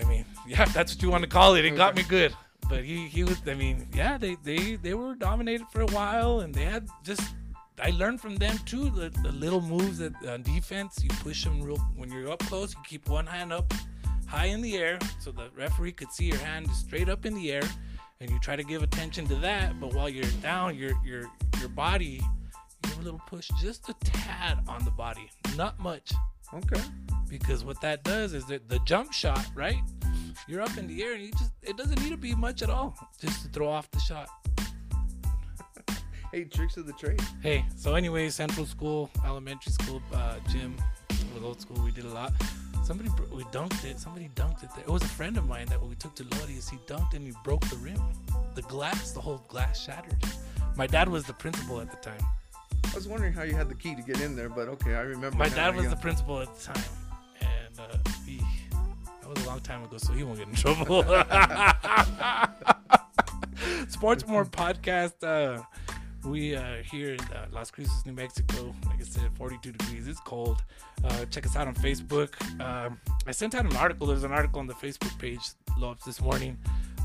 I 0.00 0.04
mean, 0.08 0.24
yeah, 0.46 0.64
that's 0.66 0.94
what 0.94 1.02
you 1.02 1.10
want 1.10 1.22
to 1.22 1.30
call 1.30 1.54
it. 1.54 1.64
It 1.64 1.76
got 1.76 1.94
me 1.94 2.02
good. 2.02 2.34
But 2.68 2.82
he, 2.84 3.06
he 3.06 3.22
was. 3.22 3.40
I 3.46 3.54
mean, 3.54 3.86
yeah, 3.94 4.18
they, 4.18 4.36
they, 4.42 4.76
they 4.76 4.94
were 4.94 5.14
dominated 5.14 5.66
for 5.72 5.82
a 5.82 5.86
while, 5.86 6.40
and 6.40 6.52
they 6.52 6.64
had 6.64 6.88
just. 7.04 7.22
I 7.80 7.90
learned 7.90 8.20
from 8.20 8.36
them 8.36 8.58
too 8.66 8.90
the, 8.90 9.10
the 9.22 9.30
little 9.30 9.60
moves 9.60 9.98
that 9.98 10.14
on 10.26 10.42
defense. 10.42 10.98
You 11.00 11.10
push 11.22 11.44
them 11.44 11.62
real 11.62 11.78
when 11.96 12.10
you're 12.10 12.30
up 12.30 12.40
close. 12.40 12.74
You 12.74 12.80
keep 12.84 13.08
one 13.08 13.26
hand 13.26 13.52
up 13.52 13.72
high 14.26 14.46
in 14.46 14.60
the 14.60 14.76
air 14.76 14.98
so 15.20 15.30
the 15.30 15.48
referee 15.56 15.92
could 15.92 16.12
see 16.12 16.26
your 16.26 16.38
hand 16.38 16.68
straight 16.70 17.08
up 17.08 17.24
in 17.24 17.34
the 17.34 17.50
air, 17.50 17.62
and 18.20 18.30
you 18.30 18.38
try 18.40 18.56
to 18.56 18.64
give 18.64 18.82
attention 18.82 19.26
to 19.28 19.34
that. 19.36 19.78
But 19.80 19.94
while 19.94 20.08
you're 20.08 20.24
down, 20.42 20.76
your 20.76 20.92
your 21.04 21.30
your 21.60 21.68
body, 21.68 22.20
you 22.22 22.90
give 22.90 22.98
a 22.98 23.02
little 23.02 23.20
push, 23.26 23.48
just 23.60 23.88
a 23.88 23.94
tad 24.04 24.58
on 24.68 24.84
the 24.84 24.90
body, 24.90 25.28
not 25.56 25.78
much 25.78 26.12
Okay. 26.52 26.80
because 27.28 27.64
what 27.64 27.80
that 27.80 28.02
does 28.04 28.32
is 28.32 28.44
that 28.46 28.68
the 28.68 28.78
jump 28.80 29.12
shot, 29.12 29.44
right? 29.54 29.82
You're 30.46 30.62
up 30.62 30.76
in 30.78 30.86
the 30.86 31.02
air 31.02 31.14
and 31.14 31.22
you 31.22 31.32
just 31.32 31.52
it 31.62 31.76
doesn't 31.76 32.00
need 32.02 32.10
to 32.10 32.16
be 32.16 32.34
much 32.34 32.62
at 32.62 32.70
all 32.70 32.96
just 33.20 33.42
to 33.42 33.48
throw 33.48 33.68
off 33.68 33.90
the 33.90 34.00
shot. 34.00 34.28
Hey, 36.30 36.44
tricks 36.44 36.76
of 36.76 36.86
the 36.86 36.92
trade. 36.92 37.22
Hey, 37.42 37.64
so 37.74 37.94
anyway, 37.94 38.28
central 38.28 38.66
school, 38.66 39.08
elementary 39.24 39.72
school, 39.72 40.02
uh, 40.12 40.34
gym, 40.50 40.76
with 41.32 41.42
old 41.42 41.58
school, 41.58 41.82
we 41.82 41.90
did 41.90 42.04
a 42.04 42.10
lot. 42.10 42.34
Somebody 42.84 43.10
we 43.30 43.44
dunked 43.44 43.84
it. 43.84 43.98
Somebody 43.98 44.30
dunked 44.34 44.62
it 44.62 44.70
there. 44.74 44.84
It 44.84 44.90
was 44.90 45.02
a 45.02 45.08
friend 45.08 45.36
of 45.36 45.46
mine 45.46 45.66
that 45.66 45.80
when 45.80 45.90
we 45.90 45.96
took 45.96 46.14
to 46.16 46.24
Lodius, 46.24 46.70
he 46.70 46.78
dunked 46.86 47.14
and 47.14 47.26
he 47.26 47.32
broke 47.44 47.66
the 47.68 47.76
rim, 47.76 48.00
the 48.54 48.62
glass, 48.62 49.12
the 49.12 49.20
whole 49.20 49.42
glass 49.48 49.84
shattered. 49.84 50.16
My 50.76 50.86
dad 50.86 51.08
was 51.08 51.24
the 51.24 51.32
principal 51.34 51.80
at 51.80 51.90
the 51.90 51.96
time. 51.96 52.20
I 52.90 52.94
was 52.94 53.06
wondering 53.06 53.32
how 53.32 53.42
you 53.42 53.54
had 53.54 53.68
the 53.68 53.74
key 53.74 53.94
to 53.94 54.02
get 54.02 54.20
in 54.20 54.34
there, 54.34 54.48
but 54.48 54.68
okay, 54.68 54.94
I 54.94 55.00
remember. 55.00 55.36
My 55.36 55.48
dad 55.48 55.76
was 55.76 55.88
the 55.90 55.96
principal 55.96 56.40
at 56.40 56.54
the 56.54 56.72
time, 56.72 56.84
and 57.40 57.80
uh, 57.80 58.10
he, 58.26 58.40
that 59.20 59.28
was 59.28 59.44
a 59.44 59.46
long 59.46 59.60
time 59.60 59.84
ago, 59.84 59.98
so 59.98 60.12
he 60.12 60.24
won't 60.24 60.38
get 60.38 60.48
in 60.48 60.54
trouble. 60.54 61.02
Sports 63.88 64.26
More 64.26 64.44
podcast. 64.44 65.22
Uh, 65.22 65.62
we 66.24 66.54
are 66.56 66.82
here 66.82 67.14
in 67.14 67.20
uh, 67.34 67.46
Las 67.52 67.70
Cruces, 67.70 68.04
New 68.04 68.12
Mexico. 68.12 68.74
Like 68.86 69.00
I 69.00 69.04
said, 69.04 69.30
42 69.36 69.72
degrees. 69.72 70.06
It's 70.08 70.20
cold. 70.20 70.62
Uh, 71.04 71.24
check 71.26 71.46
us 71.46 71.56
out 71.56 71.66
on 71.68 71.74
Facebook. 71.74 72.30
Um, 72.60 72.98
I 73.26 73.30
sent 73.32 73.54
out 73.54 73.64
an 73.64 73.76
article. 73.76 74.06
There's 74.06 74.24
an 74.24 74.32
article 74.32 74.58
on 74.60 74.66
the 74.66 74.74
Facebook 74.74 75.16
page, 75.18 75.40
Lopez, 75.78 76.04
this 76.04 76.20
morning. 76.20 76.58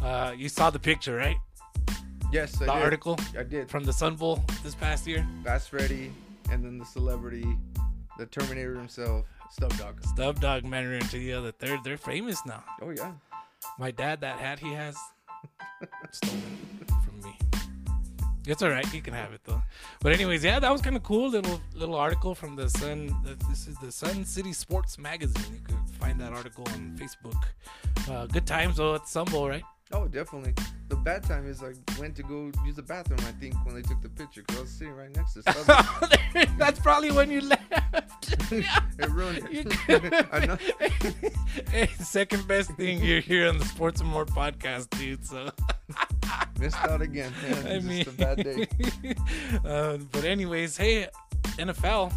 Uh, 0.03 0.33
you 0.35 0.49
saw 0.49 0.69
the 0.69 0.79
picture, 0.79 1.15
right? 1.15 1.37
Yes, 2.31 2.55
I 2.61 2.65
The 2.65 2.73
did. 2.73 2.83
article 2.83 3.19
I 3.37 3.43
did. 3.43 3.69
from 3.69 3.83
the 3.83 3.93
Sun 3.93 4.15
Bowl 4.15 4.43
this 4.63 4.73
past 4.75 5.05
year. 5.05 5.25
Bass 5.43 5.67
Freddy, 5.67 6.11
and 6.51 6.65
then 6.65 6.79
the 6.79 6.85
celebrity, 6.85 7.45
the 8.17 8.25
Terminator 8.25 8.75
himself, 8.75 9.25
Stub 9.51 9.77
Dog. 9.77 10.03
Stub 10.03 10.39
Dog 10.39 10.65
Mandarin 10.65 11.01
to 11.09 11.19
the 11.19 11.31
other. 11.33 11.53
They're 11.59 11.79
they're 11.83 11.97
famous 11.97 12.43
now. 12.45 12.63
Oh 12.81 12.89
yeah. 12.89 13.11
My 13.77 13.91
dad, 13.91 14.21
that 14.21 14.39
hat 14.39 14.59
he 14.59 14.73
has, 14.73 14.97
stolen. 16.11 16.41
It's 18.45 18.61
all 18.61 18.69
right. 18.69 18.91
You 18.93 19.01
can 19.01 19.13
have 19.13 19.31
it 19.33 19.41
though. 19.45 19.61
But 20.01 20.11
anyways, 20.13 20.43
yeah, 20.43 20.59
that 20.59 20.71
was 20.71 20.81
kind 20.81 20.95
of 20.95 21.03
cool. 21.03 21.29
Little 21.29 21.61
little 21.73 21.95
article 21.95 22.35
from 22.35 22.55
the 22.55 22.69
Sun. 22.69 23.15
This 23.49 23.67
is 23.67 23.77
the 23.77 23.91
Sun 23.91 24.25
City 24.25 24.51
Sports 24.51 24.97
Magazine. 24.97 25.53
You 25.53 25.61
could 25.65 25.95
find 25.99 26.19
that 26.19 26.33
article 26.33 26.65
on 26.73 26.97
Facebook. 26.99 27.41
Uh, 28.09 28.25
good 28.25 28.45
times 28.45 28.77
though 28.77 28.95
at 28.95 29.03
Bowl, 29.31 29.47
right? 29.47 29.63
Oh, 29.93 30.07
definitely. 30.07 30.55
The 30.89 30.95
bad 30.95 31.23
time 31.23 31.47
is 31.47 31.61
I 31.61 31.73
went 31.99 32.15
to 32.15 32.23
go 32.23 32.51
use 32.65 32.75
the 32.75 32.81
bathroom. 32.81 33.19
I 33.21 33.31
think 33.33 33.53
when 33.63 33.75
they 33.75 33.83
took 33.83 34.01
the 34.01 34.09
picture, 34.09 34.41
because 34.41 34.57
I 34.57 34.61
was 34.61 34.71
sitting 34.71 34.95
right 34.95 35.15
next 35.15 35.33
to. 35.33 35.41
That's 36.57 36.79
probably 36.79 37.11
when 37.11 37.29
you 37.29 37.41
left. 37.41 37.61
it 38.51 39.09
ruined 39.09 39.47
it. 39.51 40.27
I 40.31 40.45
know. 40.45 40.57
hey, 41.69 41.87
second 41.99 42.47
best 42.47 42.71
thing 42.71 43.03
you're 43.03 43.19
here 43.19 43.47
on 43.47 43.59
the 43.59 43.65
Sports 43.65 44.01
and 44.01 44.09
More 44.09 44.25
podcast, 44.25 44.89
dude. 44.97 45.25
So. 45.25 45.51
Missed 46.59 46.77
out 46.77 47.01
again. 47.01 47.31
Yeah, 47.47 47.73
I 47.73 47.79
mean, 47.79 48.03
just 48.03 48.19
a 48.19 48.19
bad 48.19 48.43
day. 48.43 48.67
uh, 49.65 49.97
but 50.11 50.23
anyways, 50.23 50.75
hey, 50.75 51.07
NFL. 51.57 52.11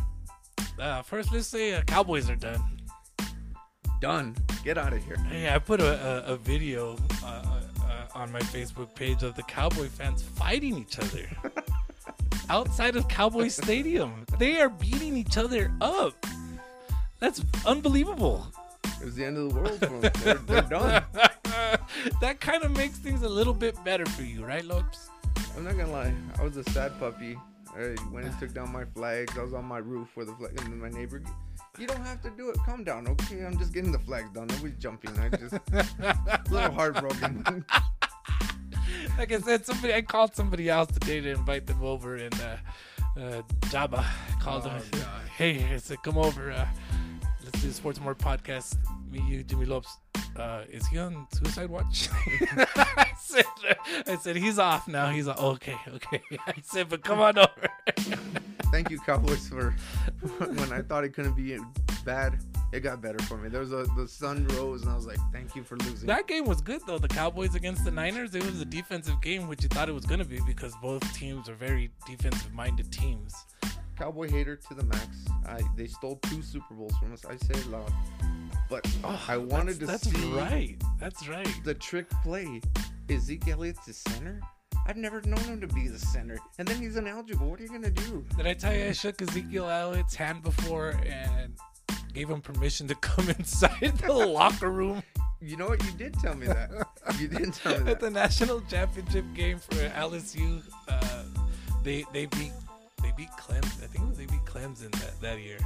Uh, 0.78 1.02
first, 1.02 1.32
let's 1.32 1.46
say 1.46 1.74
uh, 1.74 1.82
Cowboys 1.82 2.30
are 2.30 2.36
done. 2.36 2.62
Done. 4.00 4.36
Get 4.64 4.78
out 4.78 4.92
of 4.92 5.04
here. 5.04 5.16
Hey, 5.16 5.52
I 5.52 5.58
put 5.58 5.80
a, 5.80 6.30
a, 6.30 6.34
a 6.34 6.36
video 6.36 6.96
uh, 7.24 7.55
on 8.16 8.32
my 8.32 8.40
Facebook 8.40 8.94
page 8.94 9.22
of 9.22 9.34
the 9.34 9.42
Cowboy 9.42 9.88
fans 9.88 10.22
fighting 10.22 10.78
each 10.78 10.98
other 10.98 11.28
outside 12.50 12.96
of 12.96 13.06
Cowboy 13.08 13.48
Stadium. 13.48 14.24
They 14.38 14.58
are 14.58 14.70
beating 14.70 15.14
each 15.16 15.36
other 15.36 15.70
up. 15.82 16.26
That's 17.20 17.42
unbelievable. 17.66 18.46
It 19.00 19.04
was 19.04 19.16
the 19.16 19.24
end 19.26 19.36
of 19.36 19.50
the 19.50 19.54
world 19.54 19.78
for 19.78 20.00
them. 20.00 20.12
They're, 20.24 20.34
they're 20.34 20.62
done. 20.62 21.04
that 22.22 22.40
kind 22.40 22.64
of 22.64 22.74
makes 22.74 22.96
things 22.96 23.22
a 23.22 23.28
little 23.28 23.54
bit 23.54 23.82
better 23.84 24.06
for 24.06 24.22
you, 24.22 24.44
right, 24.44 24.64
Lopez? 24.64 25.10
I'm 25.54 25.64
not 25.64 25.76
gonna 25.76 25.92
lie. 25.92 26.14
I 26.38 26.42
was 26.42 26.56
a 26.56 26.64
sad 26.70 26.98
puppy. 26.98 27.36
I 27.76 27.94
went 28.10 28.26
and 28.26 28.38
took 28.38 28.54
down 28.54 28.72
my 28.72 28.86
flags. 28.86 29.36
I 29.36 29.42
was 29.42 29.52
on 29.52 29.66
my 29.66 29.78
roof 29.78 30.08
where 30.14 30.24
the 30.24 30.32
flag, 30.32 30.52
and 30.58 30.72
then 30.72 30.80
my 30.80 30.88
neighbor. 30.88 31.22
You 31.78 31.86
don't 31.86 32.04
have 32.04 32.22
to 32.22 32.30
do 32.30 32.48
it. 32.48 32.56
Calm 32.64 32.84
down, 32.84 33.06
okay? 33.08 33.44
I'm 33.44 33.58
just 33.58 33.74
getting 33.74 33.92
the 33.92 33.98
flags 33.98 34.30
done. 34.30 34.46
Nobody's 34.46 34.78
jumping. 34.78 35.10
I 35.18 35.28
just 35.28 35.52
a 35.52 36.42
little 36.50 36.72
heartbroken. 36.72 37.66
Like 39.18 39.32
I 39.32 39.38
said, 39.40 39.64
somebody 39.64 39.94
I 39.94 40.02
called 40.02 40.34
somebody 40.34 40.68
else 40.68 40.90
today 40.92 41.20
to 41.20 41.30
invite 41.30 41.66
them 41.66 41.82
over, 41.82 42.16
and 42.16 42.34
uh, 42.40 42.56
uh, 43.18 43.42
Jabba 43.70 44.04
called 44.40 44.64
Oh, 44.66 44.70
him. 44.70 44.82
God. 44.92 45.22
Hey, 45.36 45.66
I 45.72 45.78
said, 45.78 46.02
come 46.02 46.18
over. 46.18 46.50
Uh, 46.52 46.66
let's 47.44 47.60
do 47.62 47.68
the 47.68 47.74
Sports 47.74 48.00
More 48.00 48.14
podcast. 48.14 48.76
Me, 49.10 49.22
you, 49.26 49.42
Jimmy 49.42 49.64
Lopez. 49.66 49.90
Uh, 50.36 50.64
is 50.70 50.86
he 50.88 50.98
on 50.98 51.26
Suicide 51.32 51.70
Watch? 51.70 52.08
I 52.76 53.12
said, 53.18 53.44
I 54.06 54.16
said 54.16 54.36
he's 54.36 54.58
off 54.58 54.86
now. 54.86 55.08
He's 55.08 55.26
like, 55.26 55.40
okay, 55.40 55.76
okay. 55.88 56.20
I 56.46 56.54
said, 56.62 56.90
but 56.90 57.02
come 57.02 57.20
on 57.20 57.38
over. 57.38 57.68
Thank 58.70 58.90
you, 58.90 58.98
Cowboys, 59.00 59.48
for 59.48 59.74
when 60.38 60.72
I 60.72 60.82
thought 60.82 61.04
it 61.04 61.14
couldn't 61.14 61.36
be 61.36 61.58
bad. 62.04 62.38
It 62.76 62.80
got 62.82 63.00
better 63.00 63.18
for 63.20 63.38
me. 63.38 63.48
There 63.48 63.62
was 63.62 63.72
a 63.72 63.86
the 63.96 64.06
sun 64.06 64.46
rose, 64.48 64.82
and 64.82 64.90
I 64.90 64.94
was 64.94 65.06
like, 65.06 65.16
"Thank 65.32 65.56
you 65.56 65.64
for 65.64 65.78
losing." 65.78 66.06
that 66.08 66.28
game 66.28 66.44
was 66.44 66.60
good 66.60 66.82
though. 66.86 66.98
The 66.98 67.08
Cowboys 67.08 67.54
against 67.54 67.86
the 67.86 67.90
Niners. 67.90 68.34
It 68.34 68.44
was 68.44 68.60
a 68.60 68.66
defensive 68.66 69.22
game, 69.22 69.48
which 69.48 69.62
you 69.62 69.70
thought 69.70 69.88
it 69.88 69.94
was 69.94 70.04
going 70.04 70.18
to 70.18 70.26
be 70.26 70.40
because 70.46 70.74
both 70.82 71.02
teams 71.14 71.48
are 71.48 71.54
very 71.54 71.90
defensive-minded 72.06 72.92
teams. 72.92 73.34
Cowboy 73.96 74.28
hater 74.28 74.56
to 74.56 74.74
the 74.74 74.84
max. 74.84 75.08
I 75.46 75.62
they 75.74 75.86
stole 75.86 76.16
two 76.24 76.42
Super 76.42 76.74
Bowls 76.74 76.94
from 76.98 77.14
us. 77.14 77.24
I 77.24 77.36
say 77.36 77.58
it 77.58 77.66
loud, 77.70 77.90
but 78.68 78.86
oh, 79.04 79.24
I 79.26 79.38
wanted 79.38 79.80
to 79.80 79.86
that's, 79.86 80.02
see 80.02 80.10
That's 80.10 80.52
right. 80.52 80.82
That's 81.00 81.28
right. 81.28 81.60
the 81.64 81.72
trick 81.72 82.10
play. 82.22 82.60
Ezekiel 83.08 83.54
Elliott's 83.60 83.86
the 83.86 83.94
center. 83.94 84.38
I've 84.86 84.98
never 84.98 85.22
known 85.22 85.38
him 85.38 85.60
to 85.62 85.66
be 85.68 85.88
the 85.88 85.98
center, 85.98 86.36
and 86.58 86.68
then 86.68 86.76
he's 86.76 86.96
ineligible. 86.96 87.48
What 87.48 87.58
are 87.58 87.62
you 87.62 87.70
gonna 87.70 87.90
do? 87.90 88.22
Did 88.36 88.46
I 88.46 88.52
tell 88.52 88.74
you 88.74 88.84
I 88.84 88.92
shook 88.92 89.22
Ezekiel 89.22 89.66
Elliott's 89.66 90.14
hand 90.14 90.42
before 90.42 90.90
and 91.06 91.56
gave 92.16 92.30
him 92.30 92.40
permission 92.40 92.88
to 92.88 92.94
come 92.96 93.28
inside 93.38 93.92
the 94.06 94.12
locker 94.12 94.70
room 94.70 95.02
You 95.40 95.56
know 95.58 95.68
what? 95.68 95.84
You 95.84 95.90
did 95.92 96.14
tell 96.14 96.34
me 96.34 96.46
that. 96.46 96.70
You 97.20 97.28
did 97.28 97.52
tell 97.52 97.78
me 97.78 97.78
that. 97.84 97.88
at 97.88 98.00
the 98.00 98.10
national 98.10 98.62
championship 98.62 99.26
game 99.34 99.58
for 99.58 99.74
LSU? 99.74 100.62
Uh, 100.88 101.24
they 101.84 102.06
they 102.14 102.24
beat 102.24 102.52
they 103.02 103.12
beat 103.18 103.28
Clemson. 103.38 103.84
I 103.84 103.86
think 103.86 104.04
it 104.04 104.08
was 104.08 104.18
they 104.18 104.24
beat 104.24 104.44
Clemson 104.46 104.90
that, 104.92 105.20
that 105.20 105.40
year. 105.40 105.58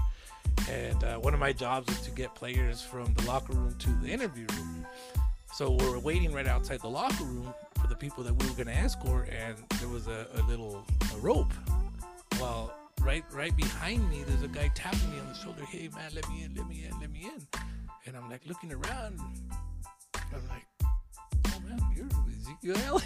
And 0.69 1.05
uh, 1.05 1.19
one 1.19 1.35
of 1.35 1.41
my 1.41 1.53
jobs 1.53 1.87
was 1.87 2.01
to 2.01 2.11
get 2.11 2.35
players 2.35 2.83
from 2.83 3.15
the 3.15 3.23
locker 3.27 3.53
room 3.53 3.77
to 3.79 3.91
the 4.03 4.09
interview 4.09 4.47
room. 4.57 4.85
So 5.55 5.71
we 5.71 5.89
were 5.89 6.01
waiting 6.01 6.33
right 6.33 6.49
outside 6.49 6.81
the 6.81 6.91
locker 6.91 7.25
room 7.25 7.55
for 7.81 7.87
the 7.87 7.97
people 7.97 8.25
that 8.25 8.35
we 8.35 8.49
were 8.49 8.55
going 8.55 8.67
to 8.67 8.77
escort, 8.77 9.29
and 9.31 9.57
there 9.79 9.89
was 9.89 10.09
a, 10.09 10.27
a 10.35 10.43
little 10.43 10.85
a 11.15 11.19
rope. 11.19 11.53
Well, 12.41 12.73
right 13.01 13.25
right 13.33 13.57
behind 13.57 14.09
me, 14.11 14.23
there's 14.27 14.43
a 14.43 14.49
guy 14.49 14.71
tapping 14.75 15.11
me 15.11 15.21
on 15.21 15.29
the 15.29 15.35
shoulder. 15.35 15.65
Hey 15.65 15.89
man, 15.95 16.11
let 16.15 16.29
me 16.29 16.45
in, 16.45 16.55
let 16.55 16.69
me 16.69 16.85
in, 16.89 17.01
let 17.01 17.11
me 17.11 17.25
in. 17.25 17.61
And 18.07 18.17
I'm 18.17 18.31
like 18.31 18.43
looking 18.47 18.73
around. 18.73 19.21
I'm 20.15 20.49
like, 20.49 20.67
oh 21.49 21.61
man, 21.67 21.81
you're 21.95 22.07
Ezekiel. 22.41 23.01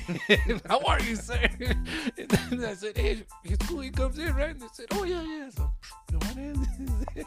How 0.68 0.80
are 0.80 1.00
you, 1.02 1.16
sir? 1.16 1.48
And 2.18 2.28
then 2.28 2.64
I 2.64 2.74
said, 2.74 2.96
hey, 2.96 3.24
it's 3.44 3.66
cool. 3.66 3.80
He 3.80 3.90
comes 3.90 4.18
in, 4.18 4.34
right? 4.34 4.50
And 4.50 4.60
they 4.60 4.66
said, 4.72 4.86
oh 4.92 5.04
yeah, 5.04 5.22
yeah. 5.22 5.50
So 5.50 5.70
come 6.10 6.30
on 6.30 6.38
in. 6.38 7.26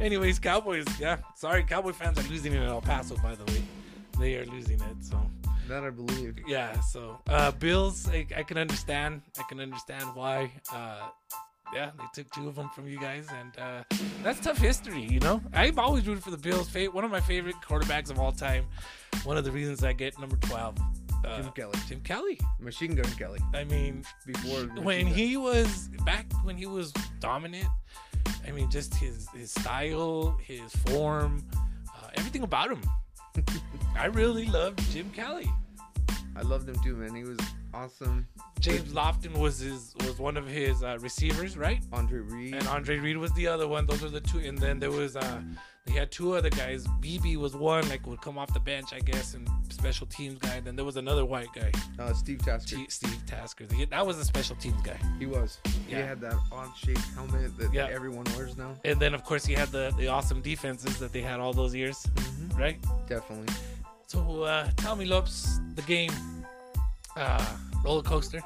Anyways, 0.00 0.38
Cowboys. 0.38 0.86
Yeah, 0.98 1.18
sorry, 1.34 1.64
Cowboy 1.64 1.92
fans 1.92 2.18
are 2.18 2.28
losing 2.28 2.52
it 2.52 2.62
in 2.62 2.68
El 2.68 2.80
Paso. 2.80 3.16
By 3.16 3.34
the 3.34 3.44
way, 3.52 3.62
they 4.18 4.36
are 4.36 4.46
losing 4.46 4.80
it. 4.80 4.96
So 5.00 5.20
That 5.68 5.84
I 5.84 5.90
believe. 5.90 6.36
yeah. 6.46 6.80
So 6.80 7.18
uh, 7.28 7.50
Bills, 7.52 8.08
I, 8.08 8.26
I 8.36 8.42
can 8.42 8.58
understand. 8.58 9.22
I 9.38 9.42
can 9.48 9.60
understand 9.60 10.04
why. 10.14 10.50
Uh, 10.72 11.08
yeah, 11.74 11.90
they 11.98 12.04
took 12.22 12.32
two 12.32 12.48
of 12.48 12.54
them 12.54 12.70
from 12.70 12.88
you 12.88 12.98
guys, 12.98 13.26
and 13.40 13.52
uh, 13.58 13.82
that's 14.22 14.40
tough 14.40 14.56
history. 14.56 15.02
You 15.02 15.20
know, 15.20 15.42
I've 15.52 15.78
always 15.78 16.06
rooted 16.06 16.24
for 16.24 16.30
the 16.30 16.38
Bills. 16.38 16.74
One 16.92 17.04
of 17.04 17.10
my 17.10 17.20
favorite 17.20 17.56
quarterbacks 17.62 18.10
of 18.10 18.18
all 18.18 18.32
time. 18.32 18.64
One 19.24 19.36
of 19.36 19.44
the 19.44 19.50
reasons 19.52 19.84
I 19.84 19.92
get 19.92 20.18
number 20.18 20.36
twelve. 20.36 20.76
Uh, 21.24 21.42
Jim 21.42 21.50
Kelly, 21.52 21.78
Jim 21.88 22.00
Kelly. 22.00 22.40
Machine 22.60 22.94
Gun 22.94 23.10
Kelly. 23.18 23.40
I 23.52 23.64
mean, 23.64 24.04
Before 24.24 24.60
when 24.82 25.06
Gun. 25.06 25.14
he 25.14 25.36
was 25.36 25.88
back 26.06 26.26
when 26.44 26.56
he 26.56 26.66
was 26.66 26.92
dominant 27.20 27.66
i 28.46 28.50
mean 28.52 28.70
just 28.70 28.94
his 28.94 29.28
his 29.30 29.50
style 29.50 30.36
his 30.40 30.72
form 30.86 31.44
uh, 31.96 32.08
everything 32.16 32.42
about 32.42 32.70
him 32.70 32.80
i 33.98 34.06
really 34.06 34.46
loved 34.46 34.80
jim 34.92 35.10
kelly 35.10 35.50
I 36.36 36.42
loved 36.42 36.68
him 36.68 36.76
too, 36.84 36.94
man. 36.94 37.16
He 37.16 37.24
was 37.24 37.36
awesome. 37.74 38.24
james 38.60 38.92
lofton 38.92 39.36
was 39.36 39.58
his 39.58 39.92
was 40.06 40.20
one 40.20 40.36
of 40.36 40.46
his 40.46 40.84
uh, 40.84 40.96
receivers 41.00 41.56
right 41.58 41.82
Andre 41.92 42.20
Reed. 42.20 42.54
and 42.54 42.64
andre 42.68 42.96
reed 42.98 43.16
was 43.16 43.32
the 43.32 43.48
other 43.48 43.66
one 43.66 43.86
those 43.86 44.04
are 44.04 44.08
the 44.08 44.20
two 44.20 44.38
and 44.38 44.56
then 44.56 44.78
there 44.78 44.92
was 44.92 45.16
uh 45.16 45.40
they 45.84 45.92
had 45.94 46.12
two 46.12 46.36
other 46.36 46.50
guys 46.50 46.86
bb 47.00 47.36
was 47.36 47.56
one 47.56 47.88
like 47.88 48.06
would 48.06 48.20
come 48.20 48.38
off 48.38 48.52
the 48.54 48.60
bench 48.60 48.92
i 48.92 49.00
guess 49.00 49.34
and 49.34 49.48
special 49.70 50.06
teams 50.06 50.38
guy 50.38 50.54
and 50.54 50.64
then 50.64 50.76
there 50.76 50.84
was 50.84 50.96
another 50.96 51.24
white 51.24 51.48
guy 51.56 51.72
uh, 51.98 52.12
Steve 52.12 52.38
Tasker. 52.44 52.76
T- 52.76 52.86
steve 52.88 53.20
tasker 53.26 53.66
He- 53.74 53.84
that 53.86 54.06
was 54.06 54.16
a 54.18 54.24
special 54.24 54.54
teams 54.56 54.80
guy 54.82 54.98
He 55.18 55.26
was. 55.26 55.58
Yeah. 55.88 55.96
He 55.96 56.02
had 56.02 56.20
that 56.20 56.34
odd 56.52 56.70
shaped 56.76 57.00
helmet 57.16 57.56
that 57.58 57.72
Yeah. 57.74 57.88
everyone 57.90 58.26
wears 58.36 58.56
now. 58.56 58.76
and 58.84 59.00
then 59.00 59.12
of 59.12 59.24
course 59.24 59.44
he 59.44 59.54
had 59.54 59.70
the 59.70 59.92
the 59.98 60.06
awesome 60.06 60.40
defenses 60.40 60.98
that 61.00 61.12
they 61.12 61.20
had 61.22 61.40
all 61.40 61.52
those 61.52 61.74
years 61.74 61.96
Mm-hmm. 62.14 62.37
Right 62.58 62.78
Definitely. 63.06 63.54
So 64.06 64.42
uh, 64.42 64.68
tell 64.76 64.96
me, 64.96 65.04
Lopez, 65.04 65.60
the 65.74 65.82
game, 65.82 66.12
uh, 67.16 67.46
roller 67.84 68.02
coaster. 68.02 68.40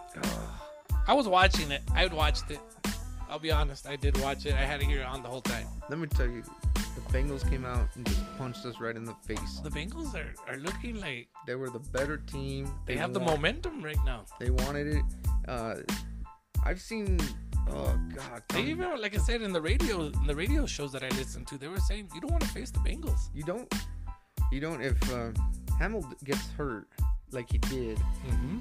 I 1.06 1.14
was 1.14 1.26
watching 1.28 1.70
it. 1.70 1.82
I 1.94 2.06
watched 2.06 2.50
it. 2.50 2.60
I'll 3.28 3.38
be 3.38 3.50
honest. 3.50 3.88
I 3.88 3.96
did 3.96 4.20
watch 4.20 4.44
it. 4.44 4.54
I 4.54 4.64
had 4.64 4.80
it 4.82 4.86
here 4.86 5.04
on 5.04 5.22
the 5.22 5.28
whole 5.28 5.40
time. 5.40 5.66
Let 5.88 5.98
me 5.98 6.06
tell 6.06 6.26
you, 6.26 6.42
the 6.74 7.00
Bengals 7.12 7.48
came 7.48 7.64
out 7.64 7.88
and 7.94 8.04
just 8.06 8.20
punched 8.38 8.66
us 8.66 8.80
right 8.80 8.94
in 8.94 9.04
the 9.04 9.14
face. 9.26 9.60
The 9.64 9.70
Bengals 9.70 10.14
are, 10.14 10.34
are 10.48 10.58
looking 10.58 11.00
like 11.00 11.28
They 11.46 11.54
were 11.54 11.70
the 11.70 11.78
better 11.78 12.18
team. 12.18 12.70
they 12.86 12.96
have 12.96 13.14
the 13.14 13.20
momentum 13.20 13.82
right 13.82 14.02
now. 14.04 14.26
They 14.38 14.50
wanted 14.50 14.88
it. 14.96 15.04
Uh, 15.48 15.76
I've 16.64 16.80
seen. 16.80 17.18
Oh 17.70 17.98
God. 18.14 18.42
They 18.48 18.62
even, 18.64 19.00
like 19.00 19.14
I 19.14 19.18
said 19.18 19.40
in 19.42 19.52
the 19.52 19.62
radio, 19.62 20.06
in 20.06 20.26
the 20.26 20.34
radio 20.36 20.66
shows 20.66 20.92
that 20.92 21.02
I 21.02 21.08
listened 21.10 21.46
to, 21.48 21.58
they 21.58 21.68
were 21.68 21.80
saying 21.80 22.10
you 22.14 22.20
don't 22.20 22.32
want 22.32 22.42
to 22.42 22.48
face 22.50 22.70
the 22.70 22.80
Bengals. 22.80 23.30
you 23.34 23.44
don't. 23.44 23.72
You 24.52 24.60
don't. 24.60 24.82
If 24.82 25.12
uh, 25.12 25.30
Hamlin 25.78 26.04
gets 26.24 26.46
hurt 26.50 26.86
like 27.30 27.50
he 27.50 27.58
did, 27.58 27.98
Mm-hmm. 28.28 28.58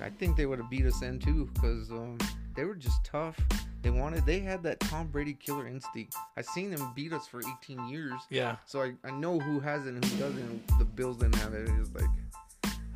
I, 0.00 0.06
I 0.06 0.10
think 0.10 0.36
they 0.36 0.46
would 0.46 0.60
have 0.60 0.70
beat 0.70 0.86
us 0.86 1.02
in 1.02 1.18
too 1.18 1.50
because 1.52 1.90
um, 1.90 2.16
they 2.54 2.64
were 2.64 2.76
just 2.76 3.04
tough. 3.04 3.36
They 3.82 3.90
wanted. 3.90 4.24
They 4.24 4.38
had 4.38 4.62
that 4.62 4.80
Tom 4.80 5.08
Brady 5.08 5.34
killer 5.34 5.66
instinct. 5.66 6.14
I've 6.36 6.46
seen 6.46 6.70
them 6.70 6.92
beat 6.94 7.12
us 7.12 7.26
for 7.26 7.40
18 7.62 7.88
years. 7.88 8.14
Yeah. 8.30 8.56
So 8.64 8.80
I, 8.80 8.92
I 9.04 9.10
know 9.10 9.38
who 9.40 9.60
has 9.60 9.86
it 9.86 9.94
and 9.94 10.04
who 10.04 10.16
doesn't. 10.18 10.78
The 10.78 10.84
Bills 10.84 11.18
didn't 11.18 11.34
have 11.36 11.52
it. 11.52 11.68
It 11.68 11.78
was 11.78 11.92
like 11.92 12.04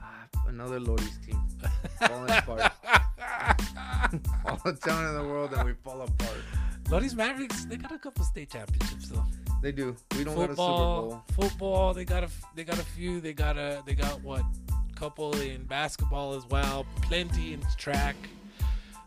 ah, 0.00 0.26
another 0.46 0.78
Lodi's 0.80 1.18
team 1.26 1.42
falling 1.98 2.30
apart. 2.38 2.72
All 4.46 4.60
the 4.64 4.72
talent 4.74 5.08
in 5.08 5.14
the 5.14 5.24
world 5.28 5.52
and 5.52 5.66
we 5.66 5.74
fall 5.74 6.00
apart. 6.02 6.38
Lodi's 6.88 7.14
Mavericks, 7.14 7.64
they 7.64 7.76
got 7.76 7.92
a 7.92 7.98
couple 7.98 8.24
state 8.24 8.50
championships 8.50 9.08
though. 9.08 9.24
They 9.62 9.70
do. 9.70 9.96
We 10.18 10.24
don't 10.24 10.34
got 10.34 10.42
a 10.42 10.42
Super 10.42 10.48
football, 10.48 11.08
Bowl. 11.08 11.24
football. 11.32 11.94
They 11.94 12.04
got 12.04 12.24
a 12.24 12.28
they 12.56 12.64
got 12.64 12.78
a 12.80 12.84
few. 12.84 13.20
They 13.20 13.32
got 13.32 13.56
a 13.56 13.82
they 13.86 13.94
got 13.94 14.20
what 14.22 14.42
couple 14.96 15.34
in 15.40 15.62
basketball 15.64 16.34
as 16.34 16.44
well. 16.46 16.84
Plenty 17.02 17.54
in 17.54 17.62
track. 17.78 18.16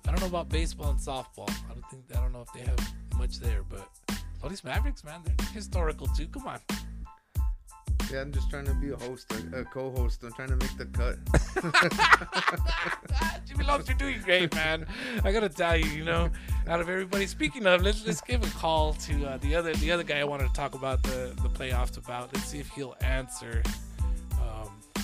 I 0.07 0.11
don't 0.11 0.21
know 0.21 0.27
about 0.27 0.47
baseball 0.49 0.91
and 0.91 0.99
softball. 0.99 1.49
I 1.49 1.73
don't 1.73 1.85
think 1.91 2.03
I 2.15 2.21
don't 2.21 2.31
know 2.31 2.41
if 2.41 2.53
they 2.53 2.61
have 2.61 2.93
much 3.17 3.39
there, 3.39 3.63
but 3.67 3.89
all 4.41 4.49
these 4.49 4.63
Mavericks, 4.63 5.03
man, 5.03 5.21
they're 5.25 5.47
historical 5.53 6.07
too. 6.07 6.27
Come 6.27 6.47
on, 6.47 6.59
Yeah, 8.11 8.21
I'm 8.21 8.31
just 8.31 8.49
trying 8.49 8.65
to 8.65 8.73
be 8.75 8.91
a 8.91 8.97
host, 8.97 9.31
a, 9.33 9.61
a 9.61 9.65
co-host. 9.65 10.23
I'm 10.23 10.31
trying 10.33 10.49
to 10.49 10.55
make 10.57 10.77
the 10.77 10.85
cut. 10.85 11.17
Jimmy 13.47 13.63
Lopez, 13.63 13.87
you're 13.87 13.97
doing 13.97 14.21
great, 14.23 14.53
man. 14.53 14.85
I 15.23 15.31
gotta 15.31 15.49
tell 15.49 15.75
you, 15.75 15.85
you 15.85 16.03
know, 16.03 16.29
out 16.67 16.79
of 16.81 16.89
everybody. 16.89 17.25
Speaking 17.25 17.65
of, 17.65 17.81
let's 17.81 18.05
let's 18.05 18.21
give 18.21 18.43
a 18.43 18.59
call 18.59 18.93
to 18.93 19.25
uh, 19.25 19.37
the 19.37 19.55
other 19.55 19.73
the 19.75 19.91
other 19.91 20.03
guy 20.03 20.19
I 20.19 20.23
wanted 20.23 20.47
to 20.47 20.53
talk 20.53 20.75
about 20.75 21.01
the 21.03 21.33
the 21.41 21.49
playoffs 21.49 21.97
about. 21.97 22.33
Let's 22.33 22.47
see 22.47 22.59
if 22.59 22.69
he'll 22.69 22.95
answer. 23.01 23.63
Um, 24.33 24.69
oh, 24.97 25.03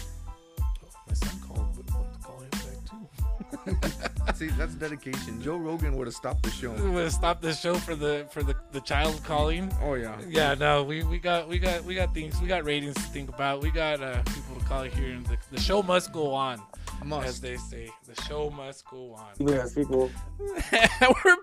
my 1.08 1.14
son 1.14 1.40
called. 1.48 1.76
To 1.88 2.20
call 2.24 2.40
him 2.40 2.50
back 2.52 3.82
too. 3.92 4.08
See, 4.42 4.48
that's 4.58 4.74
dedication. 4.74 5.40
Joe 5.40 5.58
Rogan 5.58 5.96
would 5.98 6.08
have 6.08 6.16
stopped 6.16 6.42
the 6.42 6.50
show. 6.50 6.72
I'm 6.72 6.94
gonna 6.94 7.12
stop 7.12 7.44
show 7.54 7.76
for 7.76 7.94
the 7.94 8.26
for 8.32 8.42
the, 8.42 8.56
the 8.72 8.82
child 8.82 9.22
calling. 9.24 9.72
Oh 9.84 9.94
yeah. 9.94 10.18
Yeah, 10.28 10.56
no, 10.56 10.82
we, 10.82 11.04
we 11.04 11.20
got 11.20 11.48
we 11.48 11.60
got 11.60 11.84
we 11.86 11.94
got 11.94 12.12
things 12.16 12.42
we 12.42 12.48
got 12.48 12.66
ratings 12.66 12.96
to 12.96 13.02
think 13.02 13.30
about. 13.30 13.62
We 13.62 13.70
got 13.70 14.02
uh, 14.02 14.24
people 14.24 14.56
to 14.60 14.66
call 14.66 14.82
here, 14.82 15.12
and 15.12 15.24
the, 15.28 15.38
the 15.52 15.60
show 15.60 15.84
must 15.84 16.12
go 16.12 16.34
on, 16.34 16.60
as 17.02 17.06
Must. 17.06 17.42
they 17.44 17.58
say. 17.58 17.92
The 18.08 18.20
show 18.24 18.50
must 18.50 18.84
go 18.90 19.14
on. 19.14 19.48
Yes, 19.48 19.76
people. 19.76 20.10
We're 21.24 21.38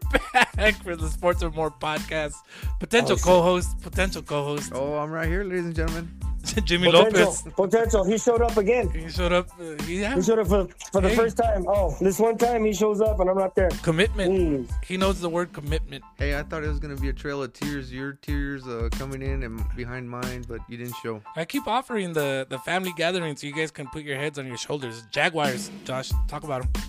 back 0.56 0.82
for 0.82 0.96
the 0.96 1.08
Sports 1.08 1.40
or 1.44 1.52
More 1.52 1.70
podcast. 1.70 2.34
Potential 2.80 3.12
Oh, 3.20 3.24
co-host, 3.24 3.80
potential 3.80 4.22
co-host, 4.22 4.72
Oh, 4.74 4.94
I'm 4.94 5.12
right 5.12 5.28
here, 5.28 5.44
ladies 5.44 5.66
and 5.66 5.74
gentlemen. 5.76 6.17
Jimmy 6.64 6.90
Potential, 6.90 7.20
Lopez. 7.26 7.42
potential. 7.56 8.04
He 8.04 8.18
showed 8.18 8.42
up 8.42 8.56
again. 8.56 8.90
He 8.90 9.08
showed 9.10 9.32
up. 9.32 9.48
Uh, 9.60 9.80
he 9.84 10.04
He 10.04 10.22
showed 10.22 10.38
up 10.38 10.46
for, 10.48 10.66
for 10.92 11.00
the 11.00 11.08
Hey. 11.10 11.16
first 11.16 11.36
time. 11.36 11.64
Oh, 11.68 11.96
this 12.00 12.18
one 12.18 12.36
time 12.38 12.64
he 12.64 12.72
shows 12.72 13.00
up 13.00 13.20
and 13.20 13.28
I'm 13.30 13.36
not 13.36 13.54
there. 13.54 13.68
commitment. 13.82 14.32
Mm. 14.32 14.84
He 14.84 14.96
knows 14.96 15.20
the 15.20 15.28
word 15.28 15.52
commitment. 15.52 16.02
Hey, 16.18 16.38
I 16.38 16.42
thought 16.42 16.64
it 16.64 16.68
was 16.68 16.78
gonna 16.78 16.96
be 16.96 17.08
a 17.08 17.12
trail 17.12 17.42
of 17.42 17.52
tears, 17.52 17.92
your 17.92 18.12
tears 18.12 18.66
uh, 18.66 18.88
coming 18.92 19.22
in 19.22 19.42
and 19.42 19.62
behind 19.76 20.08
mine, 20.08 20.44
but 20.48 20.60
you 20.68 20.76
didn't 20.76 20.94
show. 21.02 21.20
I 21.36 21.44
keep 21.44 21.66
offering 21.66 22.12
the 22.12 22.46
the 22.48 22.58
family 22.60 22.92
gathering 22.96 23.36
so 23.36 23.46
you 23.46 23.52
guys 23.54 23.70
can 23.70 23.86
put 23.88 24.02
your 24.02 24.16
heads 24.16 24.38
on 24.38 24.46
your 24.46 24.58
shoulders. 24.58 25.04
Jaguars, 25.10 25.70
Josh, 25.84 26.10
talk 26.28 26.44
about 26.44 26.62
them. 26.62 26.82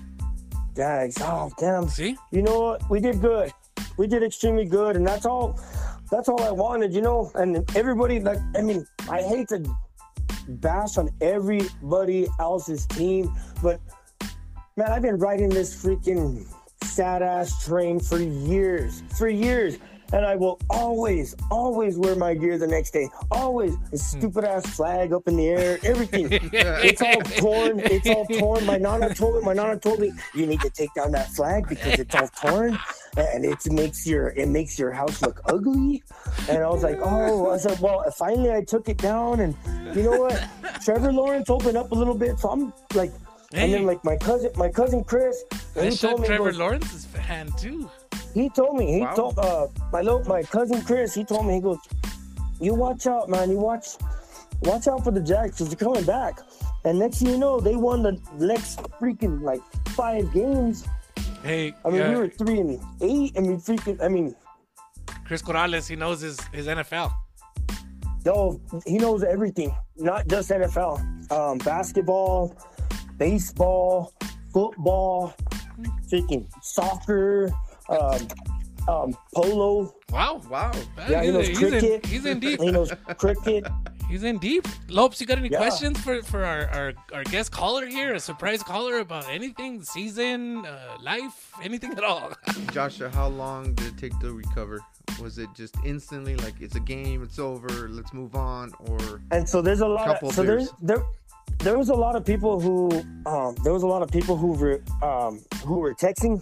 Jags. 0.75 1.17
Oh, 1.21 1.51
damn. 1.59 1.87
See, 1.89 2.15
You 2.31 2.41
know 2.41 2.59
what? 2.61 2.89
We 2.89 2.99
did 2.99 3.19
good. 3.21 3.51
We 3.97 4.07
did 4.07 4.23
extremely 4.23 4.65
good, 4.65 4.95
and 4.95 5.05
that's 5.05 5.25
all. 5.25 5.59
That's 6.11 6.27
all 6.27 6.41
I 6.41 6.51
wanted, 6.51 6.93
you 6.93 7.01
know. 7.01 7.31
And 7.35 7.69
everybody, 7.75 8.19
like, 8.19 8.39
I 8.55 8.61
mean, 8.61 8.85
I 9.09 9.21
hate 9.21 9.47
to 9.49 9.63
bash 10.47 10.97
on 10.97 11.09
everybody 11.21 12.27
else's 12.39 12.85
team, 12.87 13.31
but 13.61 13.79
man, 14.75 14.91
I've 14.91 15.03
been 15.03 15.17
riding 15.19 15.49
this 15.49 15.83
freaking 15.83 16.45
sad 16.83 17.21
ass 17.21 17.63
train 17.63 17.99
for 17.99 18.19
years, 18.19 19.03
for 19.17 19.29
years. 19.29 19.77
And 20.11 20.25
I 20.25 20.35
will 20.35 20.59
always, 20.69 21.35
always 21.51 21.97
wear 21.97 22.15
my 22.15 22.33
gear 22.33 22.57
the 22.57 22.67
next 22.67 22.91
day. 22.91 23.09
Always. 23.31 23.75
A 23.75 23.77
hmm. 23.77 23.95
stupid 23.95 24.43
ass 24.43 24.65
flag 24.75 25.13
up 25.13 25.27
in 25.27 25.35
the 25.37 25.47
air, 25.47 25.79
everything. 25.83 26.29
it's 26.31 27.01
all 27.01 27.21
torn. 27.21 27.79
It's 27.79 28.07
all 28.07 28.25
torn. 28.25 28.65
My 28.65 28.77
nana 28.77 29.13
told 29.13 29.35
me. 29.35 29.41
My 29.41 29.53
nana 29.53 29.77
told 29.77 29.99
me 29.99 30.11
you 30.33 30.45
need 30.45 30.61
to 30.61 30.69
take 30.69 30.93
down 30.93 31.11
that 31.11 31.29
flag 31.29 31.67
because 31.67 31.99
it's 31.99 32.15
all 32.15 32.27
torn, 32.27 32.77
and 33.17 33.45
it 33.45 33.71
makes 33.71 34.07
your 34.07 34.29
it 34.29 34.47
makes 34.47 34.79
your 34.79 34.91
house 34.91 35.21
look 35.21 35.41
ugly. 35.45 36.03
And 36.47 36.63
I 36.63 36.69
was 36.69 36.83
like, 36.83 36.97
oh, 37.01 37.51
I 37.51 37.57
said, 37.57 37.79
well, 37.79 38.03
finally 38.11 38.51
I 38.51 38.63
took 38.63 38.89
it 38.89 38.97
down, 38.97 39.39
and 39.41 39.55
you 39.95 40.03
know 40.03 40.19
what? 40.19 40.43
Trevor 40.83 41.11
Lawrence 41.11 41.49
opened 41.49 41.77
up 41.77 41.91
a 41.91 41.95
little 41.95 42.15
bit, 42.15 42.39
so 42.39 42.49
I'm 42.49 42.73
like, 42.93 43.11
and 43.53 43.73
then 43.73 43.85
like 43.85 44.03
my 44.03 44.15
cousin, 44.15 44.51
my 44.55 44.69
cousin 44.69 45.03
Chris, 45.03 45.43
I 45.75 45.85
he 45.89 45.95
told 45.95 46.21
me, 46.21 46.27
Trevor 46.27 46.45
goes- 46.45 46.57
Lawrence's 46.57 47.05
fan 47.05 47.51
too. 47.53 47.89
He 48.33 48.49
told 48.49 48.75
me. 48.77 48.93
He 48.93 49.01
Wow. 49.01 49.13
told 49.13 49.39
uh 49.39 49.67
my 49.91 50.01
little 50.01 50.23
my 50.25 50.43
cousin 50.43 50.81
Chris. 50.83 51.13
He 51.13 51.23
told 51.23 51.45
me 51.47 51.55
he 51.55 51.61
goes, 51.61 51.77
"You 52.59 52.73
watch 52.75 53.07
out, 53.07 53.29
man. 53.29 53.49
You 53.49 53.57
watch, 53.59 53.87
watch 54.63 54.87
out 54.87 55.03
for 55.03 55.11
the 55.11 55.21
Jags 55.21 55.57
because 55.57 55.69
they're 55.69 55.87
coming 55.87 56.03
back." 56.05 56.39
And 56.85 56.97
next 56.99 57.19
thing 57.19 57.29
you 57.29 57.37
know, 57.37 57.59
they 57.59 57.75
won 57.75 58.03
the 58.03 58.19
next 58.37 58.79
freaking 58.99 59.41
like 59.41 59.61
five 59.89 60.31
games. 60.33 60.85
Hey, 61.43 61.73
I 61.85 61.89
mean, 61.89 61.99
yeah, 61.99 62.09
we 62.09 62.15
were 62.15 62.27
three 62.29 62.59
and 62.59 62.79
eight. 63.01 63.33
I 63.37 63.41
mean, 63.41 63.59
freaking. 63.59 64.01
I 64.01 64.07
mean, 64.09 64.35
Chris 65.25 65.41
Corrales, 65.41 65.87
he 65.89 65.95
knows 65.95 66.21
his 66.21 66.39
his 66.51 66.67
NFL. 66.67 67.11
yo, 68.25 68.59
he 68.85 68.97
knows 68.97 69.23
everything, 69.23 69.73
not 69.97 70.27
just 70.27 70.49
NFL. 70.51 70.99
Um, 71.31 71.57
basketball, 71.59 72.55
baseball, 73.17 74.13
football, 74.53 75.33
freaking 76.11 76.45
soccer, 76.61 77.49
um, 77.89 78.27
um, 78.87 79.17
polo. 79.35 79.93
Wow, 80.11 80.41
Wow. 80.49 80.71
Yeah, 81.07 81.23
he 81.23 81.31
knows 81.31 81.47
he's 81.47 81.61
in, 81.61 81.69
cricket. 81.69 82.05
he's 82.05 82.25
in 82.25 82.39
deep. 82.39 82.59
He 82.61 82.71
knows 82.71 82.91
cricket. 83.17 83.67
He's 84.09 84.23
in 84.23 84.39
deep. 84.39 84.67
Lopez, 84.87 85.21
you 85.21 85.27
got 85.27 85.37
any 85.37 85.49
Yeah. 85.49 85.59
questions 85.59 85.99
for 86.01 86.23
for 86.23 86.43
our, 86.43 86.65
our 86.77 86.93
our 87.13 87.23
guest 87.25 87.51
caller 87.51 87.85
here? 87.85 88.15
A 88.15 88.19
surprise 88.19 88.63
caller 88.63 88.97
about 88.97 89.29
anything, 89.29 89.83
season, 89.83 90.65
uh, 90.65 90.97
life, 90.99 91.53
anything 91.61 91.91
at 91.91 92.03
all? 92.03 92.31
Joshua, 92.73 93.09
how 93.11 93.27
long 93.27 93.75
did 93.75 93.85
it 93.93 93.97
take 93.99 94.17
to 94.21 94.33
recover? 94.33 94.79
Was 95.21 95.37
it 95.37 95.49
just 95.53 95.75
instantly 95.85 96.35
like 96.37 96.55
it's 96.59 96.73
a 96.75 96.79
game, 96.79 97.21
it's 97.21 97.37
over, 97.37 97.69
let's 97.87 98.11
move 98.11 98.33
on, 98.35 98.71
or 98.87 99.21
and 99.29 99.47
so 99.47 99.61
there's 99.61 99.81
a 99.81 99.87
lot 99.87 100.07
of 100.23 100.33
so 100.33 100.41
beers. 100.41 100.71
there's 100.71 100.73
there 100.81 101.03
there 101.59 101.77
was 101.77 101.89
a 101.89 101.99
lot 102.05 102.15
of 102.15 102.25
people 102.25 102.59
who 102.59 102.89
um 103.27 103.53
there 103.63 103.73
was 103.73 103.83
a 103.83 103.87
lot 103.87 104.01
of 104.01 104.09
people 104.09 104.35
who 104.35 104.53
were 104.53 104.81
um 105.03 105.39
who 105.67 105.75
were 105.77 105.93
texting 105.93 106.41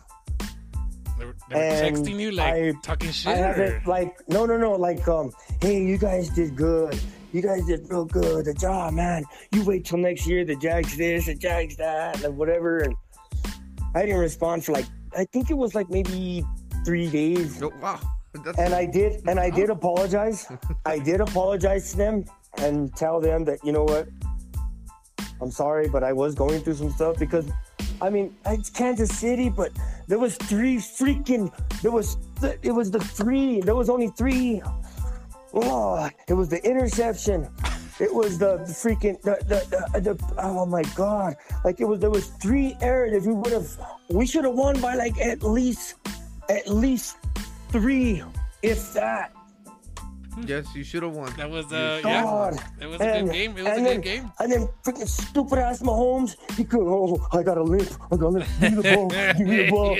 They 1.17 1.25
were, 1.25 1.35
they 1.49 1.55
were 1.55 1.61
And 1.61 1.97
texting 1.97 2.19
you 2.19 2.31
like 2.31 2.53
I- 2.53 2.73
talking 2.83 3.09
i 3.09 3.11
shit. 3.11 3.27
or- 3.33 3.35
haven't 3.35 3.87
like 3.87 4.15
no 4.27 4.45
no 4.45 4.57
no 4.57 4.73
like 4.73 5.07
um 5.07 5.31
hey 5.61 5.81
you 5.83 5.97
guys 5.97 6.29
did 6.29 6.55
good 6.55 6.99
you 7.33 7.41
guys 7.41 7.65
did 7.65 7.87
real 7.89 8.05
good 8.05 8.45
the 8.45 8.53
job 8.53 8.93
man 8.93 9.23
you 9.51 9.63
wait 9.65 9.85
till 9.85 9.97
next 9.97 10.27
year 10.27 10.45
the 10.45 10.55
jags 10.55 10.95
this 10.97 11.25
the 11.25 11.35
jags 11.35 11.75
that 11.77 12.23
and 12.23 12.37
whatever 12.37 12.79
and 12.79 12.95
i 13.95 14.01
didn't 14.05 14.19
respond 14.19 14.63
for 14.63 14.71
like 14.73 14.85
i 15.17 15.25
think 15.33 15.49
it 15.49 15.57
was 15.57 15.73
like 15.75 15.89
maybe 15.89 16.43
three 16.85 17.09
days 17.09 17.59
no? 17.61 17.71
Wow. 17.81 17.99
That's 18.45 18.59
and 18.59 18.73
I 18.75 18.85
did, 18.85 19.27
and 19.27 19.39
I 19.39 19.49
did 19.49 19.71
apologize. 19.71 20.45
I 20.85 20.99
did 20.99 21.21
apologize 21.21 21.89
to 21.91 21.97
them 21.97 22.25
and 22.59 22.95
tell 22.95 23.19
them 23.19 23.45
that 23.45 23.57
you 23.65 23.71
know 23.71 23.83
what, 23.83 24.07
I'm 25.41 25.49
sorry, 25.49 25.87
but 25.89 26.03
I 26.03 26.13
was 26.13 26.35
going 26.35 26.61
through 26.61 26.75
some 26.75 26.91
stuff 26.91 27.17
because, 27.17 27.49
I 28.01 28.09
mean, 28.09 28.35
it's 28.45 28.69
Kansas 28.69 29.17
City, 29.17 29.49
but 29.49 29.71
there 30.07 30.19
was 30.19 30.35
three 30.37 30.77
freaking, 30.77 31.51
there 31.81 31.91
was, 31.91 32.17
th- 32.39 32.59
it 32.61 32.71
was 32.71 32.91
the 32.91 32.99
three, 32.99 33.61
there 33.61 33.75
was 33.75 33.89
only 33.89 34.09
three. 34.09 34.61
Oh, 35.53 36.09
it 36.27 36.33
was 36.33 36.49
the 36.49 36.63
interception. 36.63 37.49
It 37.99 38.13
was 38.13 38.37
the 38.37 38.59
freaking 38.59 39.19
the, 39.23 39.37
the, 39.47 39.99
the, 39.99 40.13
the 40.13 40.33
oh 40.37 40.67
my 40.67 40.83
god! 40.95 41.35
Like 41.65 41.81
it 41.81 41.85
was 41.85 41.99
there 41.99 42.11
was 42.11 42.27
three 42.27 42.77
errors. 42.79 43.13
If 43.13 43.25
we 43.25 43.33
would 43.33 43.51
have, 43.51 43.67
we 44.09 44.27
should 44.27 44.45
have 44.45 44.53
won 44.53 44.79
by 44.79 44.93
like 44.93 45.19
at 45.19 45.41
least 45.41 45.95
at 46.47 46.67
least 46.67 47.17
three, 47.71 48.21
if 48.61 48.93
that. 48.93 49.33
Yes, 50.45 50.65
you 50.75 50.83
should 50.83 51.03
have 51.03 51.13
won. 51.13 51.33
that 51.37 51.49
was 51.49 51.71
uh 51.73 52.01
yeah, 52.05 52.21
God. 52.23 52.59
it 52.79 52.85
was 52.87 53.01
a 53.01 53.21
good 53.21 53.31
game. 53.31 53.57
It 53.57 53.63
was 53.63 53.65
a 53.65 53.69
and 53.71 53.77
good 53.85 53.85
then, 53.95 54.01
game. 54.01 54.31
And 54.39 54.51
then 54.51 54.67
freaking 54.83 55.07
stupid 55.07 55.59
ass 55.59 55.81
Mahomes, 55.81 56.35
he 56.55 56.63
could, 56.63 56.81
oh, 56.81 57.25
I 57.31 57.41
got 57.43 57.57
a 57.57 57.63
limp. 57.63 57.89
I 58.11 58.15
got 58.17 58.27
a 58.27 58.29
limp. 58.29 58.45
Give 58.59 58.73
me 58.73 58.81
the 58.81 58.95
ball. 58.95 59.09
Give 59.09 59.39
me 59.47 59.55
the 59.65 59.71
ball. 59.71 59.97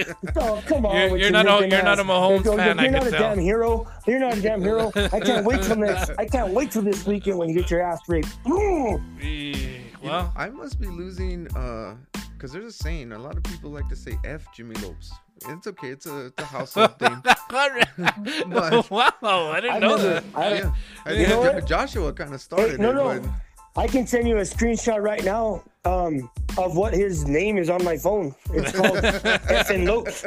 Oh, 0.58 0.64
come 0.68 0.86
on. 0.86 0.96
You're- 0.96 1.20
you're 1.22 1.32
not 1.32 1.46
a- 1.48 1.68
you're 1.68 1.84
not 1.84 1.98
a 2.00 2.02
ass. 2.02 2.08
Mahomes 2.08 2.46
You're- 2.46 2.58
fan, 2.58 2.78
You're 2.78 2.86
can 2.86 2.94
not 2.94 3.08
a 3.08 3.12
tell. 3.12 3.20
damn 3.36 3.40
hero. 3.40 3.88
You're 4.06 4.20
not 4.20 4.38
a 4.38 4.42
damn 4.42 4.62
hero. 4.62 4.92
I 4.96 5.20
can't 5.20 5.46
wait 5.46 5.64
till 5.64 5.76
next. 5.78 6.12
I 6.18 6.26
can't 6.26 6.54
wait 6.54 6.72
till 6.72 6.82
this 6.84 7.06
weekend 7.08 7.38
when 7.40 7.50
you 7.50 7.56
get 7.56 7.72
your 7.72 7.82
ass 7.82 8.00
raped. 8.08 8.30
Mm. 8.46 9.02
Eh, 9.22 9.24
You 9.24 9.64
know, 10.04 10.10
Well, 10.12 10.34
I 10.36 10.50
must 10.50 10.80
be 10.80 10.88
losing, 10.88 11.48
uh, 11.56 11.96
because 12.34 12.52
there's 12.52 12.66
a 12.66 12.72
saying. 12.72 13.12
A 13.12 13.18
lot 13.20 13.36
of 13.36 13.44
people 13.44 13.72
like 13.72 13.90
to 13.90 13.96
say 13.96 14.18
"f 14.24 14.46
Jimmy 14.56 14.76
Lopez." 14.76 15.12
It's 15.48 15.68
okay. 15.68 15.90
It's 15.90 16.06
a, 16.06 16.26
it's 16.28 16.42
a 16.42 16.46
household 16.46 16.98
thing. 17.00 17.22
But- 18.48 18.90
wow, 19.22 19.52
I 19.52 19.60
didn't 19.62 19.76
I 19.76 19.80
know 19.80 19.96
never- 19.98 20.10
that. 20.10 20.24
I- 20.36 20.54
yeah, 20.56 20.72
I 21.06 21.12
You 21.14 21.28
know 21.28 21.42
think 21.44 21.54
what? 21.56 21.66
Joshua 21.68 22.14
kind 22.14 22.34
of 22.34 22.42
started 22.42 22.72
Hey, 22.72 22.78
no, 22.78 22.90
it. 23.12 23.22
no. 23.24 23.34
But 23.74 23.82
I 23.82 23.88
can 23.88 24.08
send 24.08 24.28
you 24.28 24.38
a 24.38 24.42
screenshot 24.42 25.02
right 25.04 25.24
now 25.24 25.64
um, 25.86 26.30
of 26.58 26.76
what 26.76 26.94
his 26.94 27.28
name 27.28 27.58
is 27.60 27.70
on 27.70 27.84
my 27.84 27.96
phone. 27.96 28.34
It's 28.52 28.72
called 28.72 28.98
Effin 28.98 29.86
Lopez. 29.88 30.26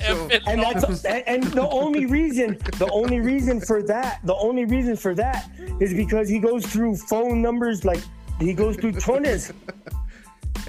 Effing 0.00 0.42
and 0.48 0.60
that's 0.62 1.04
and, 1.04 1.22
and 1.28 1.42
the 1.44 1.68
only 1.68 2.06
reason 2.06 2.58
the 2.78 2.88
only 2.90 3.20
reason 3.20 3.60
for 3.60 3.82
that 3.84 4.20
the 4.24 4.34
only 4.34 4.64
reason 4.64 4.96
for 4.96 5.14
that 5.14 5.48
is 5.80 5.94
because 5.94 6.28
he 6.28 6.38
goes 6.40 6.66
through 6.66 6.96
phone 6.96 7.40
numbers 7.40 7.84
like 7.84 8.00
he 8.40 8.52
goes 8.52 8.76
through 8.76 8.92
twenties 8.92 9.52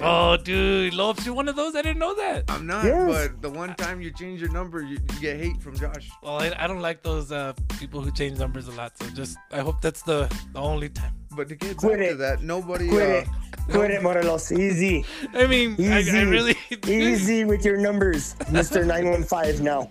Oh, 0.02 0.36
dude, 0.36 0.94
Lopez, 0.94 1.26
you're 1.26 1.34
one 1.34 1.48
of 1.48 1.56
those. 1.56 1.74
I 1.74 1.82
didn't 1.82 1.98
know 1.98 2.14
that. 2.14 2.44
I'm 2.48 2.66
not. 2.66 2.84
Yes. 2.84 3.28
But 3.28 3.42
the 3.42 3.50
one 3.50 3.74
time 3.74 4.00
you 4.00 4.10
change 4.10 4.40
your 4.40 4.50
number, 4.50 4.80
you, 4.80 4.98
you 5.12 5.20
get 5.20 5.38
hate 5.38 5.60
from 5.60 5.76
Josh. 5.76 6.10
Well, 6.22 6.40
I, 6.40 6.52
I 6.58 6.66
don't 6.66 6.80
like 6.80 7.02
those 7.02 7.30
uh, 7.30 7.52
people 7.78 8.00
who 8.00 8.10
change 8.10 8.38
numbers 8.38 8.68
a 8.68 8.72
lot. 8.72 8.96
So 8.98 9.06
just, 9.10 9.36
I 9.52 9.60
hope 9.60 9.80
that's 9.82 10.02
the, 10.02 10.34
the 10.52 10.58
only 10.58 10.88
time. 10.88 11.19
But 11.36 11.48
to 11.48 11.54
get 11.54 11.76
Quit 11.76 11.98
back 11.98 12.08
to 12.08 12.14
it. 12.14 12.18
that, 12.18 12.42
nobody. 12.42 12.88
quit 12.88 13.08
uh, 13.08 13.12
it 13.12 13.28
quit 13.68 13.90
it 13.92 14.02
Morelos 14.02 14.50
easy 14.50 15.04
I 15.32 15.46
mean, 15.46 15.76
I, 15.78 16.00
easy 16.00 16.18
I 16.18 16.22
really. 16.22 16.56
easy 16.88 17.44
with 17.44 17.64
your 17.64 17.76
numbers 17.76 18.34
Mr. 18.50 18.84
915 18.84 19.62
now 19.64 19.88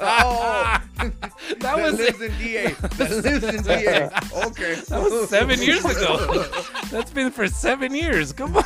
Oh, 0.00 0.80
that 0.96 1.58
that 1.60 1.76
was 1.76 1.98
lives 1.98 2.20
in 2.20 2.30
DA. 2.38 2.70
That 2.98 3.10
lives 3.24 3.44
in 3.44 3.62
DA. 3.64 4.04
Okay. 4.46 4.74
That 4.88 5.00
was 5.02 5.28
seven 5.28 5.60
years 5.60 5.84
ago. 5.84 6.44
That's 6.90 7.10
been 7.10 7.30
for 7.32 7.48
seven 7.48 7.94
years. 7.94 8.32
Come 8.32 8.56
on. 8.56 8.64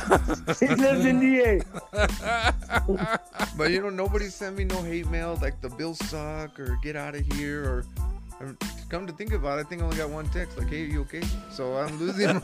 he 0.59 0.67
lives 0.67 1.05
in 1.05 1.19
DA 1.19 1.61
But 3.57 3.71
you 3.71 3.81
know, 3.81 3.89
nobody 3.89 4.27
sent 4.29 4.57
me 4.57 4.63
no 4.65 4.81
hate 4.83 5.07
mail 5.09 5.37
like 5.41 5.59
the 5.61 5.69
Bills 5.69 5.97
suck 6.09 6.59
or 6.59 6.77
get 6.83 6.95
out 6.95 7.15
of 7.15 7.25
here 7.33 7.63
or. 7.63 7.85
Or 8.43 8.55
Come 8.91 9.07
to 9.07 9.13
think 9.13 9.31
about 9.31 9.57
it, 9.57 9.61
I 9.61 9.69
think 9.69 9.81
I 9.81 9.85
only 9.85 9.95
got 9.95 10.09
one 10.09 10.27
text 10.31 10.57
like, 10.57 10.67
"Hey, 10.67 10.83
you 10.83 10.99
okay?" 11.03 11.21
So 11.49 11.77
I'm 11.77 11.97
losing, 11.97 12.27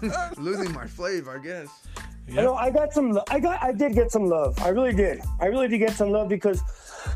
losing 0.36 0.72
my 0.72 0.86
flavor, 0.86 1.36
I 1.36 1.42
guess. 1.42 1.66
I 2.30 2.42
know 2.42 2.54
I 2.54 2.70
got 2.70 2.92
some. 2.92 3.18
I 3.28 3.40
got. 3.40 3.60
I 3.60 3.72
did 3.72 3.92
get 3.92 4.12
some 4.12 4.26
love. 4.26 4.56
I 4.62 4.68
really 4.68 4.92
did. 4.92 5.20
I 5.40 5.46
really 5.46 5.66
did 5.66 5.78
get 5.78 5.90
some 5.90 6.10
love 6.10 6.28
because 6.28 6.62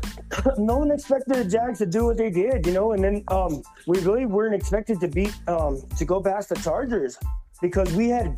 no 0.57 0.77
one 0.79 0.91
expected 0.91 1.35
the 1.35 1.45
Jags 1.45 1.79
to 1.79 1.85
do 1.85 2.03
what 2.03 2.17
they 2.17 2.29
did, 2.29 2.65
you 2.65 2.73
know. 2.73 2.91
And 2.91 3.01
then 3.01 3.23
um, 3.29 3.63
we 3.87 3.97
really 3.99 4.25
weren't 4.25 4.53
expected 4.53 4.99
to 4.99 5.07
beat 5.07 5.33
um, 5.47 5.81
to 5.97 6.03
go 6.03 6.21
past 6.21 6.49
the 6.49 6.55
Chargers 6.55 7.17
because 7.61 7.89
we 7.93 8.09
had 8.09 8.37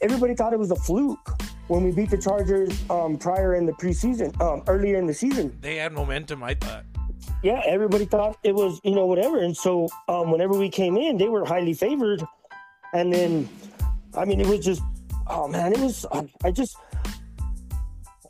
everybody 0.00 0.34
thought 0.34 0.54
it 0.54 0.58
was 0.58 0.70
a 0.70 0.76
fluke 0.76 1.42
when 1.68 1.84
we 1.84 1.92
beat 1.92 2.08
the 2.08 2.16
Chargers 2.16 2.82
um, 2.88 3.18
prior 3.18 3.54
in 3.54 3.66
the 3.66 3.72
preseason, 3.72 4.38
um, 4.40 4.62
earlier 4.66 4.96
in 4.96 5.06
the 5.06 5.14
season. 5.14 5.54
They 5.60 5.76
had 5.76 5.92
momentum, 5.92 6.42
I 6.42 6.54
thought. 6.54 6.86
Yeah, 7.42 7.60
everybody 7.66 8.04
thought 8.04 8.38
it 8.44 8.54
was 8.54 8.80
you 8.84 8.94
know 8.94 9.06
whatever, 9.06 9.38
and 9.38 9.56
so 9.56 9.88
um, 10.08 10.30
whenever 10.30 10.54
we 10.56 10.68
came 10.68 10.96
in, 10.96 11.16
they 11.18 11.28
were 11.28 11.44
highly 11.44 11.74
favored, 11.74 12.22
and 12.94 13.12
then 13.12 13.48
I 14.16 14.24
mean 14.24 14.40
it 14.40 14.46
was 14.46 14.64
just 14.64 14.82
oh 15.26 15.48
man, 15.48 15.72
it 15.72 15.80
was 15.80 16.06
I 16.44 16.50
just 16.52 16.76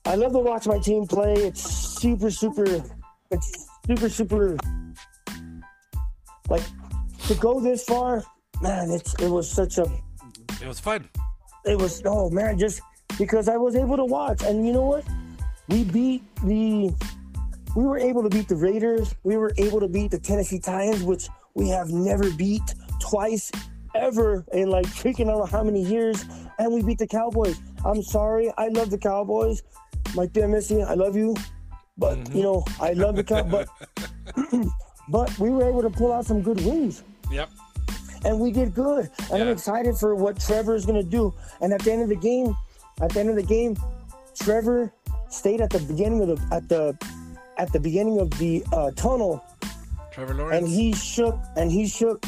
I 0.05 0.14
love 0.14 0.33
to 0.33 0.38
watch 0.40 0.66
my 0.66 0.78
team 0.78 1.07
play. 1.07 1.35
It's 1.35 1.62
super 1.62 2.31
super, 2.31 2.64
it's 3.31 3.66
super 3.87 4.09
super 4.09 4.57
like 6.48 6.62
to 7.28 7.35
go 7.35 7.61
this 7.61 7.85
far, 7.85 8.24
man. 8.61 8.90
It's 8.90 9.14
it 9.20 9.28
was 9.28 9.50
such 9.50 9.78
a 9.78 9.87
It 10.61 10.66
was 10.68 10.81
fun. 10.81 11.09
it 11.64 11.78
was 11.78 12.02
oh 12.07 12.31
man 12.31 12.59
just 12.59 12.81
because 13.18 13.46
i 13.48 13.57
was 13.57 13.76
able 13.76 13.96
to 13.96 14.05
watch 14.05 14.42
and 14.42 14.66
you 14.66 14.72
know 14.72 14.83
what 14.87 15.05
we 15.68 15.85
beat 15.85 16.22
the 16.42 16.90
we 17.75 17.85
were 17.85 17.99
able 17.99 18.23
to 18.23 18.29
beat 18.29 18.49
the 18.49 18.57
raiders 18.57 19.15
we 19.25 19.37
were 19.37 19.53
able 19.59 19.81
to 19.81 19.89
beat 19.89 20.11
the 20.11 20.19
tennessee 20.19 20.59
titans 20.59 21.03
which 21.03 21.29
we 21.55 21.69
have 21.69 21.91
never 21.91 22.31
beat 22.33 22.75
twice 23.01 23.51
ever 23.95 24.45
in 24.53 24.71
like 24.71 24.87
freaking 24.87 25.29
I 25.29 25.33
don't 25.33 25.39
know 25.41 25.47
how 25.47 25.63
many 25.63 25.83
years 25.85 26.25
and 26.59 26.73
we 26.73 26.83
beat 26.83 26.99
the 26.99 27.07
cowboys 27.07 27.61
i'm 27.85 28.03
sorry 28.03 28.53
i 28.59 28.69
love 28.69 28.91
the 28.91 28.99
cowboys 28.99 29.63
mike 30.15 30.33
dear 30.33 30.49
missy 30.49 30.83
i 30.83 30.95
love 30.95 31.17
you 31.17 31.35
but 31.99 32.19
mm-hmm. 32.19 32.37
you 32.37 32.43
know 32.43 32.65
i 32.81 32.93
love 32.93 33.17
the 33.17 33.25
Cowboys. 33.25 33.67
but 34.35 34.67
but 35.09 35.39
we 35.39 35.51
were 35.51 35.69
able 35.69 35.83
to 35.83 35.91
pull 35.91 36.13
out 36.13 36.25
some 36.25 36.43
good 36.43 36.61
wins 36.65 37.03
Yep. 37.33 37.51
and 38.25 38.39
we 38.39 38.53
did 38.53 38.75
good. 38.75 39.11
And 39.33 39.43
I'm 39.43 39.49
excited 39.49 39.97
for 39.97 40.15
what 40.15 40.39
Trevor 40.39 40.75
is 40.75 40.85
going 40.85 41.03
to 41.03 41.09
do. 41.09 41.35
And 41.61 41.73
at 41.73 41.81
the 41.81 41.93
end 41.93 42.03
of 42.03 42.09
the 42.09 42.17
game, 42.17 42.55
at 43.01 43.11
the 43.11 43.21
end 43.21 43.31
of 43.31 43.37
the 43.37 43.43
game, 43.43 43.77
Trevor 44.39 44.93
stayed 45.31 45.61
at 45.61 45.71
the 45.71 45.79
beginning 45.81 46.21
of 46.21 46.29
the 46.29 46.55
at 46.55 46.69
the 46.69 46.97
at 47.59 47.73
the 47.73 47.81
beginning 47.81 48.19
of 48.19 48.31
the 48.38 48.65
uh, 48.73 48.91
tunnel, 48.93 49.45
Trevor 50.11 50.35
Lawrence. 50.35 50.59
and 50.59 50.69
he 50.69 50.93
shook 50.93 51.38
and 51.57 51.71
he 51.71 51.87
shook 51.87 52.25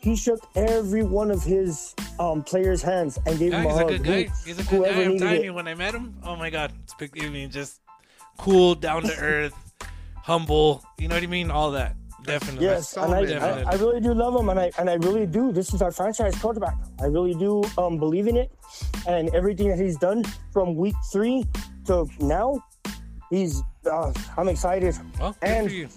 he 0.00 0.14
shook 0.14 0.40
every 0.54 1.02
one 1.02 1.30
of 1.30 1.42
his 1.42 1.94
um, 2.20 2.42
players' 2.42 2.82
hands 2.82 3.18
and 3.26 3.38
gave 3.38 3.52
yeah, 3.52 3.62
him 3.62 3.66
a 3.66 3.74
hug. 3.74 3.90
he's 3.90 4.00
a 4.00 4.02
good 4.02 4.06
guy. 4.06 4.32
He's 4.44 4.58
a 4.58 4.62
good 4.62 4.66
whoever 4.66 5.04
guy. 5.04 5.10
I'm 5.10 5.18
telling 5.18 5.44
you, 5.44 5.54
when 5.54 5.68
I 5.68 5.74
met 5.74 5.94
him, 5.94 6.14
oh 6.22 6.36
my 6.36 6.50
god, 6.50 6.72
speak, 6.86 7.22
I 7.22 7.28
mean, 7.28 7.50
just 7.50 7.80
cool, 8.38 8.74
down 8.74 9.02
to 9.02 9.16
earth, 9.18 9.54
humble. 10.22 10.84
You 10.98 11.08
know 11.08 11.16
what 11.16 11.24
I 11.24 11.26
mean? 11.26 11.50
All 11.50 11.72
that. 11.72 11.96
Definitely. 12.26 12.66
Yes, 12.66 12.96
and 12.96 13.14
I, 13.14 13.24
Definitely. 13.24 13.64
I, 13.64 13.70
I 13.70 13.74
really 13.76 14.00
do 14.00 14.12
love 14.12 14.34
him, 14.34 14.48
and 14.48 14.58
I 14.58 14.70
and 14.78 14.90
I 14.90 14.94
really 14.94 15.26
do. 15.26 15.52
This 15.52 15.72
is 15.72 15.80
our 15.80 15.92
franchise 15.92 16.34
quarterback. 16.36 16.76
I 17.00 17.06
really 17.06 17.34
do 17.34 17.62
um, 17.78 17.98
believe 17.98 18.26
in 18.26 18.36
it, 18.36 18.50
and 19.06 19.32
everything 19.34 19.68
that 19.68 19.78
he's 19.78 19.96
done 19.96 20.24
from 20.52 20.74
week 20.74 20.96
three 21.12 21.46
to 21.86 22.08
now, 22.18 22.62
he's. 23.30 23.62
Uh, 23.90 24.12
I'm 24.36 24.48
excited. 24.48 24.94
Well, 25.20 25.32
good 25.40 25.48
and- 25.48 25.68
for 25.68 25.72
you. 25.74 25.88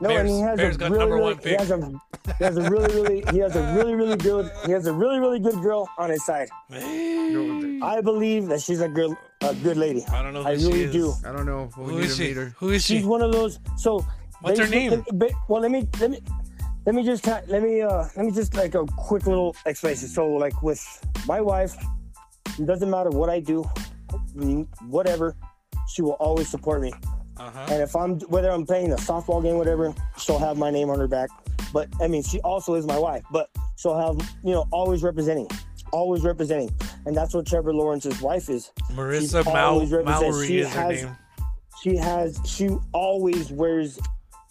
No, 0.00 0.10
Bears- 0.10 0.20
and 0.20 0.28
he 0.28 0.40
has 0.42 0.56
Bears 0.56 0.76
a 0.76 0.78
got 0.78 0.90
really, 0.92 0.98
number 1.00 1.14
really, 1.16 1.34
one 1.34 1.42
he 1.42 1.50
has 1.54 1.70
a, 1.72 1.90
he 2.38 2.44
has 2.44 2.56
a 2.56 2.70
really, 2.70 2.94
really, 2.94 3.24
he 3.32 3.38
has 3.40 3.56
a 3.56 3.74
really, 3.74 3.94
really 3.96 4.16
good, 4.16 4.48
he 4.64 4.70
has 4.70 4.86
a 4.86 4.92
really, 4.92 5.18
really 5.18 5.40
good 5.40 5.60
girl 5.60 5.88
on 5.98 6.08
his 6.10 6.24
side. 6.24 6.48
Hey. 6.70 7.80
I 7.82 8.00
believe 8.00 8.46
that 8.46 8.60
she's 8.60 8.80
a 8.80 8.88
good 8.88 9.16
a 9.40 9.54
good 9.56 9.76
lady. 9.76 10.04
I 10.06 10.22
don't 10.22 10.34
know 10.34 10.44
who 10.44 10.48
I 10.48 10.56
she 10.56 10.66
really 10.66 10.84
is. 10.84 10.92
do. 10.92 11.14
I 11.28 11.32
don't 11.32 11.46
know. 11.46 11.68
We 11.76 11.84
Who 11.84 11.90
need 11.98 12.04
is 12.04 12.16
to 12.16 12.22
she? 12.22 12.28
meet 12.28 12.36
her. 12.36 12.54
Who 12.58 12.70
is 12.70 12.84
She's 12.84 13.04
one 13.04 13.22
of 13.22 13.32
those. 13.32 13.58
So, 13.76 14.06
What's 14.40 14.60
her 14.60 14.68
name? 14.68 15.04
ba- 15.14 15.30
Well, 15.48 15.62
let 15.62 15.72
me 15.72 15.88
let 16.00 16.10
me 16.12 16.20
let 16.86 16.94
me 16.94 17.02
just 17.02 17.24
ta- 17.24 17.42
let 17.48 17.64
me 17.64 17.82
uh 17.82 18.04
let 18.16 18.24
me 18.24 18.30
just 18.30 18.54
like 18.54 18.76
a 18.76 18.84
quick 18.96 19.26
little 19.26 19.56
explanation. 19.66 20.06
So, 20.06 20.28
like 20.28 20.62
with 20.62 20.80
my 21.26 21.40
wife, 21.40 21.74
it 22.56 22.66
doesn't 22.66 22.88
matter 22.88 23.10
what 23.10 23.30
I 23.30 23.40
do, 23.40 23.68
whatever, 24.88 25.34
she 25.88 26.02
will 26.02 26.12
always 26.12 26.48
support 26.48 26.80
me. 26.82 26.92
Uh-huh. 27.38 27.66
And 27.70 27.82
if 27.82 27.94
I'm 27.94 28.18
whether 28.20 28.50
I'm 28.50 28.66
playing 28.66 28.92
a 28.92 28.96
softball 28.96 29.42
game, 29.42 29.56
whatever, 29.56 29.94
she'll 30.18 30.38
have 30.38 30.58
my 30.58 30.70
name 30.70 30.90
on 30.90 30.98
her 30.98 31.08
back. 31.08 31.30
But 31.72 31.88
I 32.00 32.08
mean, 32.08 32.22
she 32.22 32.40
also 32.40 32.74
is 32.74 32.86
my 32.86 32.98
wife. 32.98 33.22
But 33.30 33.48
she'll 33.76 33.98
have 33.98 34.16
you 34.44 34.52
know 34.52 34.66
always 34.72 35.02
representing, 35.02 35.48
always 35.92 36.24
representing, 36.24 36.70
and 37.06 37.16
that's 37.16 37.34
what 37.34 37.46
Trevor 37.46 37.72
Lawrence's 37.72 38.20
wife 38.20 38.48
is. 38.48 38.72
Marissa 38.92 39.44
Mal- 39.44 39.86
Mallory 40.04 40.46
she 40.46 40.58
is 40.58 40.68
her 40.72 40.80
has- 40.80 41.02
name. 41.02 41.16
She 41.82 41.96
has 41.96 42.40
she 42.44 42.70
always 42.92 43.52
wears 43.52 44.00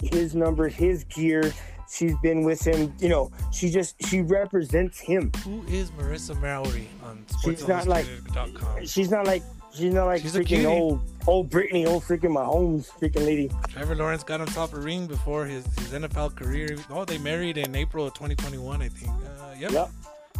his 0.01 0.33
number, 0.33 0.69
his 0.69 1.03
gear. 1.05 1.51
She's 1.89 2.15
been 2.21 2.43
with 2.43 2.65
him. 2.65 2.93
You 2.99 3.09
know, 3.09 3.31
she 3.51 3.69
just 3.69 3.95
she 4.07 4.21
represents 4.21 4.99
him. 4.99 5.31
Who 5.43 5.63
is 5.67 5.91
Marissa 5.91 6.39
Mallory 6.41 6.89
on 7.03 7.25
She's 7.43 7.67
not 7.67 7.87
like-? 7.87 8.05
She's 8.85 9.09
not 9.09 9.25
like 9.25 9.43
she's 9.77 9.93
not 9.93 10.05
like 10.05 10.21
She's 10.21 10.33
freaking 10.33 10.45
cutie. 10.47 10.65
old 10.65 11.01
old 11.27 11.49
Brittany, 11.49 11.85
old 11.85 12.03
freaking 12.03 12.31
Mahomes 12.31 12.89
freaking 12.89 13.25
lady. 13.25 13.51
Trevor 13.69 13.95
Lawrence 13.95 14.23
got 14.23 14.41
on 14.41 14.47
top 14.47 14.73
of 14.73 14.79
a 14.79 14.81
ring 14.81 15.07
before 15.07 15.45
his, 15.45 15.65
his 15.77 15.91
NFL 15.91 16.35
career. 16.35 16.75
Oh, 16.89 17.05
they 17.05 17.17
married 17.17 17.57
in 17.57 17.75
April 17.75 18.07
of 18.07 18.13
2021, 18.13 18.81
I 18.81 18.87
think. 18.89 19.11
Uh, 19.11 19.53
yep. 19.59 19.71
Yep. 19.71 19.89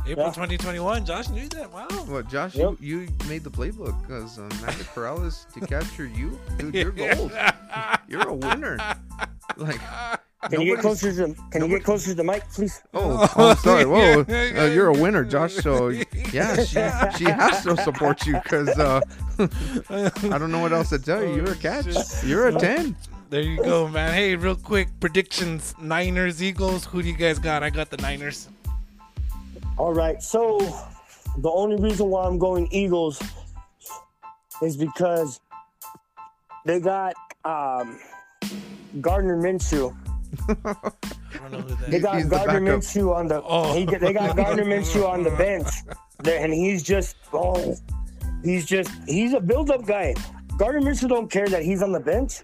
April 0.08 0.26
Yeah. 0.28 0.32
2021. 0.32 1.06
Josh 1.06 1.28
knew 1.30 1.48
that. 1.50 1.72
Wow. 1.74 1.88
What, 2.08 2.30
Josh? 2.30 2.56
Yep. 2.56 2.76
You, 2.80 3.00
you 3.02 3.08
made 3.28 3.44
the 3.44 3.50
playbook 3.50 4.00
because 4.02 4.38
um, 4.38 4.46
Amanda 4.60 4.84
Corrales 4.86 5.52
to 5.54 5.60
capture 5.68 6.06
you, 6.06 6.40
dude. 6.58 6.74
You're 6.74 6.92
gold. 7.16 7.32
You're 8.08 8.28
a 8.28 8.34
winner. 8.34 8.78
Like, 9.58 9.82
Can 10.44 10.62
you 10.62 10.76
get 10.76 10.82
closer 10.82 11.12
to 11.12 11.34
Can 11.50 11.64
you 11.64 11.68
get 11.68 11.84
closer 11.84 12.12
to 12.12 12.16
the 12.16 12.24
mic, 12.24 12.48
please? 12.52 12.82
Oh, 12.94 13.28
oh 13.38 13.56
sorry. 13.56 13.86
Whoa, 13.86 14.22
uh, 14.22 14.66
you're 14.66 14.88
a 14.88 14.94
winner, 14.94 15.26
Josh. 15.26 15.56
So 15.56 15.90
yeah, 16.32 16.64
she 16.64 16.80
she 17.18 17.26
has 17.26 17.64
to 17.64 17.76
support 17.78 18.26
you 18.26 18.40
because 18.44 18.70
uh, 18.78 19.02
I 19.40 20.38
don't 20.38 20.52
know 20.52 20.60
what 20.60 20.74
else 20.74 20.90
to 20.90 21.00
tell 21.00 21.24
you. 21.24 21.36
You're 21.36 21.54
a 21.54 21.56
catch. 21.56 21.88
You're 22.24 22.48
a 22.50 22.54
ten. 22.54 22.96
There 23.30 23.42
you 23.42 23.58
go, 23.58 23.88
man. 23.88 24.14
Hey, 24.14 24.36
real 24.36 24.56
quick 24.56 24.90
predictions: 25.00 25.74
Niners, 25.82 26.42
Eagles. 26.42 26.86
Who 26.86 27.02
do 27.02 27.10
you 27.10 27.18
guys 27.18 27.40
got? 27.40 27.64
I 27.64 27.72
got 27.72 27.90
the 27.90 27.98
Niners. 27.98 28.48
All 29.78 29.94
right. 29.94 30.22
So 30.22 30.60
the 31.38 31.50
only 31.50 31.82
reason 31.82 32.10
why 32.10 32.26
I'm 32.26 32.38
going 32.38 32.68
Eagles 32.72 33.22
is 34.62 34.78
because 34.78 35.40
they 36.66 36.80
got 36.80 37.16
um, 37.44 38.00
Gardner 39.02 39.38
Minshew. 39.38 39.96
I 40.50 40.76
don't 41.42 41.52
know 41.52 41.60
who 41.60 41.76
that 41.76 41.92
They 41.92 42.00
got 42.00 42.18
He's 42.18 42.26
Gardner 42.26 42.60
backup. 42.62 42.82
Minshew 42.82 43.16
on 43.16 43.28
the. 43.28 43.42
Oh. 43.44 43.74
He, 43.74 43.86
they 43.86 44.14
got 44.14 44.36
Gardner 44.42 44.66
Minshew 44.66 45.08
on 45.08 45.24
the 45.24 45.32
bench, 45.32 45.68
and 46.26 46.54
he's 46.54 46.84
just 46.84 47.16
oh, 47.34 47.76
he's 48.44 48.66
just 48.66 48.90
he's 49.08 49.34
a 49.34 49.40
build-up 49.40 49.86
guy. 49.86 50.14
Gardner 50.58 50.82
Minshew 50.82 51.08
don't 51.10 51.30
care 51.30 51.48
that 51.48 51.64
he's 51.64 51.82
on 51.84 51.92
the 51.92 52.00
bench. 52.00 52.42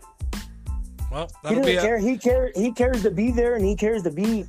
Well, 1.11 1.29
He 1.43 1.49
doesn't 1.49 1.65
be 1.65 1.75
a, 1.75 1.81
care. 1.81 1.97
He 1.99 2.17
care. 2.17 2.51
He 2.55 2.71
cares 2.71 3.03
to 3.03 3.11
be 3.11 3.31
there, 3.31 3.55
and 3.55 3.63
he 3.65 3.75
cares 3.75 4.03
to 4.03 4.11
be. 4.11 4.45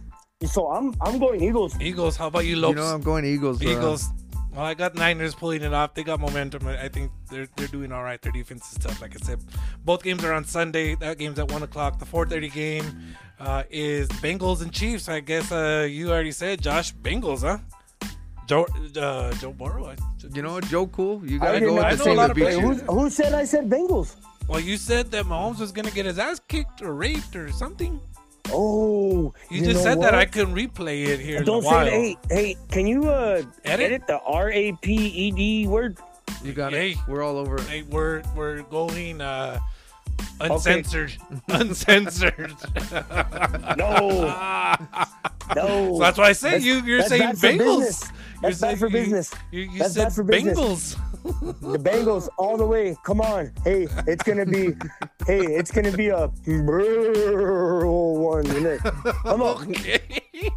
So 0.47 0.69
I'm 0.71 0.95
I'm 1.01 1.19
going 1.19 1.43
Eagles. 1.43 1.79
Eagles. 1.81 2.17
How 2.17 2.29
about 2.29 2.45
you, 2.45 2.57
You 2.57 2.75
know, 2.75 2.85
I'm 2.85 3.01
going 3.03 3.25
Eagles. 3.25 3.63
Eagles. 3.63 4.09
Well, 4.55 4.65
I 4.65 4.75
got 4.75 4.95
Niners 4.95 5.35
pulling 5.35 5.63
it 5.63 5.75
off. 5.75 5.95
They 5.95 6.05
got 6.05 6.21
momentum. 6.21 6.67
I 6.69 6.85
I 6.85 6.89
think 6.89 7.11
they're 7.29 7.49
they're 7.57 7.67
doing 7.69 7.91
all 7.91 8.05
right. 8.05 8.23
Their 8.23 8.31
defense 8.31 8.71
is 8.71 8.79
tough, 8.79 9.01
like 9.03 9.15
I 9.21 9.25
said. 9.25 9.41
Both 9.85 10.05
games 10.05 10.23
are 10.25 10.33
on 10.33 10.45
Sunday. 10.45 10.95
That 10.95 11.19
game's 11.19 11.39
at 11.41 11.51
one 11.51 11.65
o'clock. 11.65 11.99
The 11.99 12.07
four 12.07 12.25
thirty 12.25 12.49
game 12.49 12.87
uh, 13.41 13.65
is 13.69 14.09
Bengals 14.23 14.63
and 14.63 14.73
Chiefs. 14.73 15.09
I 15.09 15.21
guess 15.21 15.51
uh, 15.51 15.89
you 15.91 16.13
already 16.13 16.31
said 16.31 16.63
Josh 16.63 16.95
Bengals, 16.95 17.41
huh? 17.43 17.59
Joe 18.47 18.67
uh, 18.97 19.33
Joe 19.35 19.53
Burrow. 19.53 19.95
You 20.33 20.43
know, 20.43 20.61
Joe 20.61 20.87
Cool. 20.87 21.27
You 21.27 21.41
gotta 21.41 21.59
did 21.59 21.67
go 21.67 21.75
not 21.77 21.91
with 21.91 21.99
the 21.99 22.05
know 22.05 22.13
a 22.13 22.15
lot 22.15 22.23
that 22.29 22.31
of 22.31 22.37
beat 22.37 22.53
you. 22.53 22.61
who, 22.61 23.01
who 23.01 23.11
said 23.11 23.33
I 23.33 23.45
said 23.45 23.69
Bengals? 23.69 24.15
Well, 24.47 24.61
you 24.61 24.77
said 24.77 25.11
that 25.13 25.25
Mahomes 25.25 25.59
was 25.59 25.73
gonna 25.73 25.91
get 25.91 26.07
his 26.07 26.19
ass 26.19 26.41
kicked 26.49 26.81
or 26.81 26.95
raped 26.95 27.35
or 27.35 27.51
something. 27.51 28.01
Oh, 28.53 29.33
You, 29.51 29.65
just 29.65 29.83
said 29.83 29.99
what? 29.99 30.05
that. 30.05 30.15
I 30.15 30.27
couldn't 30.27 30.55
replay 30.55 31.07
it 31.07 31.19
here. 31.21 31.43
Don't 31.43 31.59
in 31.59 31.65
a 31.65 31.67
while. 31.67 31.87
say 31.87 31.91
hey 31.91 32.17
hey. 32.31 32.57
Can 32.71 32.87
you 32.87 33.09
uh 33.11 33.43
Edit? 33.65 33.87
edit, 33.93 34.07
the 34.07 34.21
R 34.21 34.51
A 34.51 34.73
P 34.73 34.93
E 34.95 35.31
D 35.31 35.67
word? 35.67 35.97
You 36.43 36.53
got 36.53 36.73
Hey. 36.73 36.93
it. 36.93 36.99
We're 37.09 37.23
all 37.23 37.39
over 37.39 37.57
it. 37.57 37.63
Hey, 37.63 37.83
we're 37.83 38.23
we're 38.37 38.63
going 38.65 39.21
uh, 39.23 39.59
uncensored, 40.41 41.17
uncensored. 41.49 42.55
No, 43.79 44.35
no. 45.57 45.93
So 45.95 45.99
that's 45.99 46.19
why 46.19 46.25
I 46.29 46.33
say 46.33 46.49
That's- 46.59 46.65
you. 46.65 46.83
You're 46.83 47.03
saying 47.03 47.21
bad 47.21 47.37
Bengals. 47.59 48.11
You're 48.43 48.51
That's 48.51 48.61
bad 48.61 48.79
for 48.79 48.87
you- 48.87 48.93
business. 48.93 49.35
You, 49.53 49.61
you 49.63 49.79
That's 49.79 49.95
said 49.95 50.05
bad 50.05 50.13
for 50.15 50.23
business. 50.23 50.59
Bengals. 50.59 50.99
The 51.25 51.79
Bengals 51.79 52.29
all 52.39 52.57
the 52.57 52.67
way. 52.67 52.97
Come 53.05 53.21
on, 53.21 53.53
hey, 53.65 53.87
it's 54.07 54.23
gonna 54.23 54.47
be, 54.47 54.75
hey, 55.27 55.41
it's 55.41 55.71
gonna 55.71 55.93
be 55.93 56.09
a 56.09 56.27
one. 56.29 58.47
You 58.47 58.61
know? 58.61 58.79
Come 59.23 59.43
on, 59.43 59.71
Okay. 59.71 60.01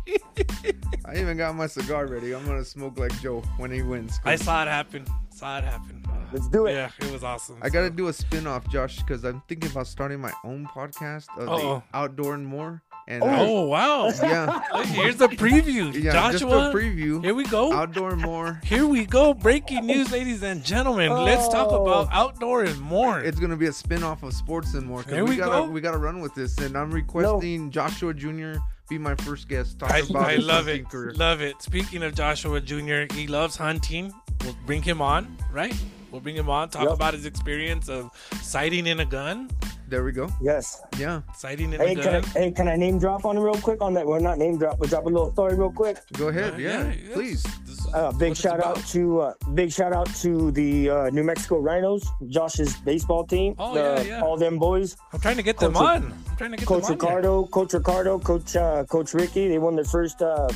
I 1.06 1.16
even 1.16 1.38
got 1.38 1.56
my 1.56 1.68
cigar 1.68 2.06
ready. 2.08 2.36
I'm 2.36 2.46
gonna 2.46 2.66
smoke 2.66 3.00
like 3.00 3.18
Joe 3.22 3.42
when 3.58 3.72
he 3.72 3.82
wins. 3.82 4.20
I 4.26 4.36
saw 4.36 4.64
it 4.64 4.68
happen. 4.68 5.06
Saw 5.30 5.60
it 5.60 5.64
happen. 5.64 6.04
Let's 6.34 6.50
do 6.50 6.66
it. 6.66 6.74
Yeah, 6.74 6.90
it 7.00 7.12
was 7.12 7.24
awesome. 7.24 7.58
I 7.62 7.70
gotta 7.70 7.90
do 7.90 8.10
a 8.10 8.14
spin-off, 8.14 8.68
Josh, 8.70 8.98
because 8.98 9.24
I'm 9.24 9.42
thinking 9.48 9.72
about 9.72 9.88
starting 9.88 10.20
my 10.20 10.34
own 10.44 10.68
podcast 10.68 11.28
uh, 11.38 11.44
of 11.44 11.50
Uh-oh. 11.50 11.84
the 11.92 11.98
outdoor 11.98 12.34
and 12.34 12.46
more. 12.46 12.84
And 13.10 13.24
I- 13.24 13.40
Oh 13.40 13.62
wow! 13.68 14.10
yeah, 14.22 14.62
Here's 14.88 15.16
the 15.16 15.30
preview, 15.30 15.94
yeah, 15.94 16.12
Joshua. 16.12 16.32
just 16.32 16.44
a 16.44 16.78
preview. 16.78 17.24
Here 17.24 17.34
we 17.34 17.46
go. 17.46 17.72
Outdoor 17.72 18.12
and 18.14 18.22
more. 18.22 18.60
Here 18.66 18.86
we 18.86 19.06
go. 19.06 19.34
Breaking 19.34 19.86
news, 19.86 20.12
ladies 20.12 20.44
and 20.44 20.62
gentlemen. 20.64 21.12
Let's 21.14 21.48
talk 21.48 21.70
Oh. 21.72 21.84
about 21.86 22.10
outdoor 22.12 22.64
and 22.66 22.78
more. 22.82 23.22
It's 23.22 23.40
gonna 23.40 23.56
be 23.56 23.68
a 23.68 23.72
spin-off 23.74 24.24
of 24.24 24.34
sports 24.34 24.74
and 24.74 24.86
more. 24.86 25.04
There 25.04 25.24
we, 25.24 25.32
we 25.32 25.36
gotta 25.38 25.66
go. 25.68 25.70
we 25.72 25.80
gotta 25.80 25.98
run 25.98 26.20
with 26.20 26.36
this, 26.36 26.58
and 26.58 26.76
I'm 26.78 26.92
requesting 26.92 27.72
Joshua 27.72 28.14
Jr. 28.14 28.56
be 28.90 28.98
my 28.98 29.16
first 29.16 29.48
guest. 29.48 29.80
Talk 29.80 29.92
I, 29.92 30.00
about 30.00 30.26
I 30.26 30.34
his 30.36 30.46
love 30.46 30.68
it. 30.68 30.90
Career. 30.90 31.14
Love 31.14 31.40
it. 31.42 31.62
Speaking 31.62 32.04
of 32.04 32.14
Joshua 32.14 32.60
Jr., 32.60 33.06
he 33.14 33.28
loves 33.28 33.56
hunting. 33.56 34.12
We'll 34.44 34.58
bring 34.66 34.82
him 34.82 35.02
on, 35.02 35.38
right? 35.54 35.74
We'll 36.12 36.22
bring 36.22 36.36
him 36.36 36.50
on, 36.50 36.70
talk 36.70 36.84
Yep. 36.84 36.94
about 36.94 37.14
his 37.14 37.26
experience 37.26 37.88
of 37.90 38.12
sighting 38.42 38.86
in 38.88 39.00
a 39.00 39.06
gun. 39.06 39.50
There 39.90 40.04
we 40.04 40.12
go. 40.12 40.30
Yes. 40.42 40.82
Yeah, 40.98 41.22
Sighting 41.34 41.72
in 41.72 41.80
Hey, 41.80 41.96
can. 41.96 42.16
I, 42.16 42.28
hey, 42.28 42.52
can 42.52 42.68
I 42.68 42.76
name 42.76 43.00
drop 43.00 43.24
on 43.24 43.38
it 43.38 43.40
real 43.40 43.54
quick 43.56 43.82
on 43.82 43.94
that? 43.94 44.06
Well, 44.06 44.20
not 44.20 44.38
name 44.38 44.58
drop, 44.58 44.80
but 44.80 44.90
drop 44.90 45.06
a 45.06 45.08
little 45.08 45.32
story 45.32 45.56
real 45.56 45.72
quick. 45.72 45.98
go 46.14 46.28
ahead. 46.28 46.56
Uh, 46.56 46.58
yeah, 46.58 46.92
yes. 46.92 47.14
please. 47.14 47.46
Uh, 47.94 48.12
big 48.12 48.36
shout 48.36 48.62
out 48.62 48.76
to 48.88 49.22
uh, 49.22 49.34
big 49.54 49.72
shout 49.72 49.94
out 49.94 50.08
to 50.16 50.52
the 50.52 50.90
uh, 50.90 51.10
New 51.12 51.24
Mexico 51.24 51.60
Rhinos, 51.60 52.06
Josh's 52.28 52.76
baseball 52.78 53.26
team. 53.26 53.56
Oh, 53.58 53.74
the, 53.74 53.80
yeah, 53.80 54.18
yeah. 54.18 54.22
All 54.22 54.36
them 54.36 54.60
boys. 54.60 54.98
I'm 55.14 55.22
trying 55.22 55.38
to 55.38 55.44
get 55.44 55.58
them 55.58 55.74
Coach- 55.74 56.04
on. 56.04 56.14
I'm 56.30 56.36
trying 56.36 56.52
to 56.52 56.58
get 56.58 56.68
Coach 56.68 56.84
them 56.84 56.92
on. 56.92 57.00
here. 57.00 57.08
Ricardo, 57.08 57.46
Coach 57.46 57.74
Ricardo, 57.74 58.20
Coach 58.20 58.56
uh, 58.58 58.84
Coach 58.84 59.14
Ricky. 59.14 59.48
They 59.48 59.58
won 59.58 59.76
their 59.76 59.86
first 59.86 60.22
uh, 60.22 60.50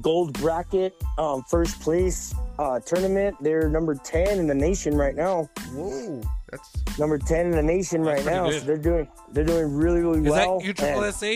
gold 0.00 0.32
bracket, 0.40 1.00
um, 1.16 1.44
first 1.48 1.80
place 1.80 2.34
uh, 2.62 2.80
tournament. 2.80 3.36
They're 3.40 3.68
number 3.68 3.94
ten 3.94 4.38
in 4.38 4.46
the 4.46 4.54
nation 4.54 4.94
right 4.96 5.14
now. 5.16 5.48
Whoa, 5.72 6.22
that's 6.50 6.98
Number 6.98 7.18
ten 7.18 7.46
in 7.46 7.52
the 7.52 7.62
nation 7.62 8.02
That's 8.02 8.24
right 8.24 8.32
now. 8.34 8.48
good. 8.50 8.60
So 8.60 8.66
they're 8.66 8.76
doing 8.78 9.08
they're 9.32 9.44
doing 9.44 9.74
really 9.74 10.00
really 10.00 10.20
Is 10.24 10.30
well. 10.30 10.58
that 10.58 10.66
U 10.66 10.72
triple 10.72 11.04
And- 11.04 11.14
SA? 11.14 11.32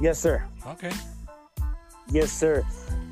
Yes, 0.00 0.18
sir. 0.18 0.42
Okay. 0.66 0.90
Yes, 2.10 2.30
sir. 2.32 2.64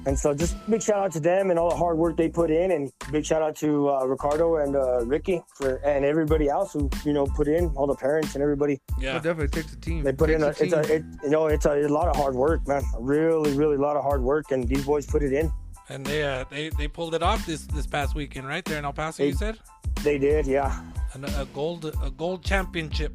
And 0.04 0.18
so 0.18 0.34
just 0.34 0.56
big 0.68 0.82
shout 0.82 0.98
out 0.98 1.12
to 1.12 1.20
them 1.20 1.50
and 1.50 1.58
all 1.60 1.70
the 1.70 1.76
hard 1.76 1.96
work 1.96 2.16
they 2.16 2.28
put 2.28 2.50
in, 2.50 2.72
and 2.72 2.90
big 3.12 3.24
shout 3.24 3.40
out 3.40 3.54
to 3.58 3.88
uh, 3.88 4.04
Ricardo 4.04 4.56
and 4.56 4.74
uh, 4.74 5.04
Ricky 5.06 5.40
for 5.54 5.76
and 5.76 6.04
everybody 6.04 6.48
else 6.48 6.72
who 6.72 6.90
you 7.04 7.12
know 7.12 7.24
put 7.24 7.46
in, 7.46 7.66
all 7.76 7.86
the 7.86 7.94
parents 7.94 8.34
and 8.34 8.42
everybody. 8.42 8.80
Yeah. 8.98 9.12
it 9.16 9.22
definitely 9.22 9.48
takes 9.62 9.72
a 9.72 9.76
team. 9.76 10.02
They 10.02 10.12
put 10.12 10.28
in 10.28 10.42
a, 10.42 10.52
Takes 10.52 10.72
it's 10.74 10.90
a 10.90 10.94
it, 10.96 11.04
you 11.22 11.30
know 11.30 11.46
it's 11.46 11.66
a, 11.66 11.86
a 11.86 11.88
lot 11.88 12.08
of 12.08 12.16
hard 12.16 12.34
work, 12.34 12.66
man. 12.66 12.82
Really, 12.98 13.52
really 13.56 13.76
a 13.76 13.80
lot 13.80 13.96
of 13.96 14.02
hard 14.02 14.22
work, 14.22 14.50
and 14.50 14.68
these 14.68 14.84
boys 14.84 15.06
put 15.06 15.22
it 15.22 15.32
in. 15.32 15.52
And 15.88 16.06
they 16.06 16.22
uh, 16.22 16.44
they 16.50 16.70
they 16.70 16.88
pulled 16.88 17.14
it 17.14 17.22
off 17.22 17.44
this 17.46 17.66
this 17.66 17.86
past 17.86 18.14
weekend, 18.14 18.46
right 18.46 18.64
there 18.64 18.78
in 18.78 18.84
El 18.84 18.92
Paso. 18.92 19.24
You 19.24 19.34
said 19.34 19.58
They 20.02 20.18
did, 20.18 20.46
yeah. 20.46 20.80
and 21.14 21.24
a, 21.24 21.42
a 21.42 21.44
gold 21.46 21.84
a 22.02 22.10
gold 22.10 22.44
championship. 22.44 23.12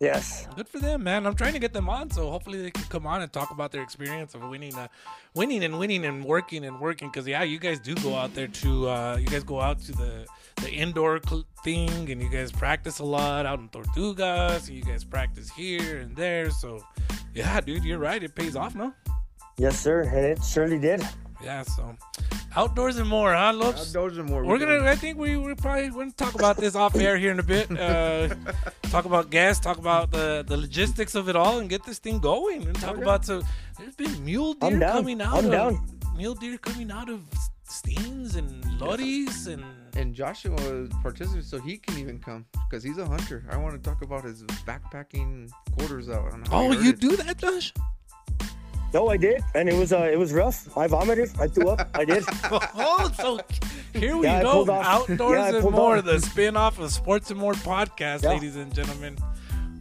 Yes. 0.00 0.46
Good 0.54 0.68
for 0.68 0.78
them, 0.78 1.02
man. 1.02 1.26
I'm 1.26 1.34
trying 1.34 1.54
to 1.54 1.58
get 1.58 1.72
them 1.72 1.88
on, 1.88 2.08
so 2.10 2.30
hopefully 2.30 2.62
they 2.62 2.70
can 2.70 2.84
come 2.84 3.04
on 3.04 3.20
and 3.20 3.32
talk 3.32 3.50
about 3.50 3.72
their 3.72 3.82
experience 3.82 4.32
of 4.32 4.42
winning, 4.48 4.72
uh, 4.76 4.86
winning 5.34 5.64
and 5.64 5.76
winning 5.76 6.04
and 6.04 6.24
working 6.24 6.64
and 6.64 6.78
working. 6.80 7.08
Because 7.08 7.26
yeah, 7.26 7.42
you 7.42 7.58
guys 7.58 7.80
do 7.80 7.96
go 7.96 8.14
out 8.14 8.32
there 8.32 8.46
to, 8.46 8.88
uh, 8.88 9.16
you 9.16 9.26
guys 9.26 9.42
go 9.42 9.60
out 9.60 9.80
to 9.80 9.92
the 9.92 10.24
the 10.62 10.70
indoor 10.70 11.20
cl- 11.26 11.44
thing, 11.64 12.10
and 12.12 12.22
you 12.22 12.28
guys 12.28 12.52
practice 12.52 13.00
a 13.00 13.04
lot 13.04 13.44
out 13.44 13.58
in 13.58 13.68
Tortugas, 13.70 14.68
and 14.68 14.76
you 14.76 14.84
guys 14.84 15.02
practice 15.02 15.50
here 15.50 15.98
and 15.98 16.14
there. 16.14 16.50
So 16.50 16.78
yeah, 17.34 17.60
dude, 17.60 17.84
you're 17.84 17.98
right. 17.98 18.22
It 18.22 18.34
pays 18.36 18.54
off, 18.54 18.76
no? 18.76 18.94
Yes, 19.56 19.78
sir. 19.80 20.02
And 20.02 20.24
it 20.24 20.44
surely 20.44 20.78
did. 20.78 21.02
Yeah. 21.42 21.62
So 21.62 21.96
outdoors 22.56 22.96
and 22.98 23.08
more, 23.08 23.34
huh, 23.34 23.52
Lopez? 23.52 23.88
Outdoors 23.88 24.18
and 24.18 24.28
more. 24.28 24.44
We're 24.44 24.58
gonna. 24.58 24.84
I 24.88 24.96
think 24.96 25.18
we 25.18 25.36
we're 25.36 25.54
probably 25.54 25.88
gonna 25.90 26.10
talk 26.12 26.34
about 26.34 26.56
this 26.56 26.74
off 26.74 26.96
air 26.96 27.16
here 27.16 27.30
in 27.30 27.38
a 27.38 27.42
bit. 27.44 27.70
Uh, 27.70 28.34
talk 28.90 29.04
about 29.04 29.30
gas. 29.30 29.60
Talk 29.60 29.78
about 29.78 30.10
the 30.10 30.44
the 30.46 30.56
logistics 30.56 31.14
of 31.14 31.28
it 31.28 31.36
all, 31.36 31.58
and 31.60 31.68
get 31.68 31.84
this 31.84 31.98
thing 31.98 32.18
going. 32.18 32.62
And 32.66 32.74
talk 32.76 32.94
Okay. 32.94 33.02
about 33.02 33.24
so. 33.24 33.42
There's 33.78 33.94
been 33.94 34.24
mule 34.24 34.54
deer 34.54 34.80
coming 34.80 35.20
out 35.22 35.38
I'm 35.38 35.44
of 35.46 35.50
down. 35.52 35.86
mule 36.16 36.34
deer 36.34 36.58
coming 36.58 36.90
out 36.90 37.08
of 37.08 37.20
steams 37.64 38.34
and 38.34 38.64
lorries 38.80 39.46
and. 39.46 39.64
And 39.96 40.14
Joshua 40.14 40.86
participates, 41.02 41.48
so 41.50 41.58
he 41.58 41.76
can 41.76 41.98
even 41.98 42.20
come 42.20 42.46
because 42.70 42.84
he's 42.84 42.98
a 42.98 43.06
hunter. 43.06 43.44
I 43.50 43.56
want 43.56 43.74
to 43.74 43.90
talk 43.90 44.02
about 44.02 44.22
his 44.22 44.44
backpacking 44.64 45.50
quarters 45.76 46.08
out. 46.08 46.32
Oh, 46.52 46.70
you 46.70 46.90
it. 46.90 47.00
do 47.00 47.16
that, 47.16 47.38
Josh? 47.38 47.72
No, 48.94 49.08
I 49.08 49.16
did, 49.18 49.42
and 49.54 49.68
it 49.68 49.74
was 49.74 49.92
uh, 49.92 50.08
it 50.10 50.18
was 50.18 50.32
rough. 50.32 50.76
I 50.76 50.86
vomited. 50.86 51.30
I 51.38 51.46
threw 51.46 51.68
up. 51.68 51.88
I 51.94 52.04
did. 52.06 52.24
oh, 52.50 53.12
so 53.18 53.38
here 53.92 54.16
we 54.16 54.24
Yeah, 54.26 54.38
I 54.38 54.42
go. 54.42 54.52
pulled 54.52 54.70
off- 54.70 55.10
Outdoors 55.10 55.38
yeah, 55.52 55.58
and 55.60 55.70
more, 55.70 55.98
off. 55.98 56.04
the 56.04 56.20
spin 56.20 56.56
off 56.56 56.78
of 56.78 56.90
Sports 56.90 57.30
and 57.30 57.38
More 57.38 57.52
podcast, 57.52 58.22
Yeah. 58.22 58.30
ladies 58.30 58.56
and 58.56 58.74
gentlemen. 58.74 59.18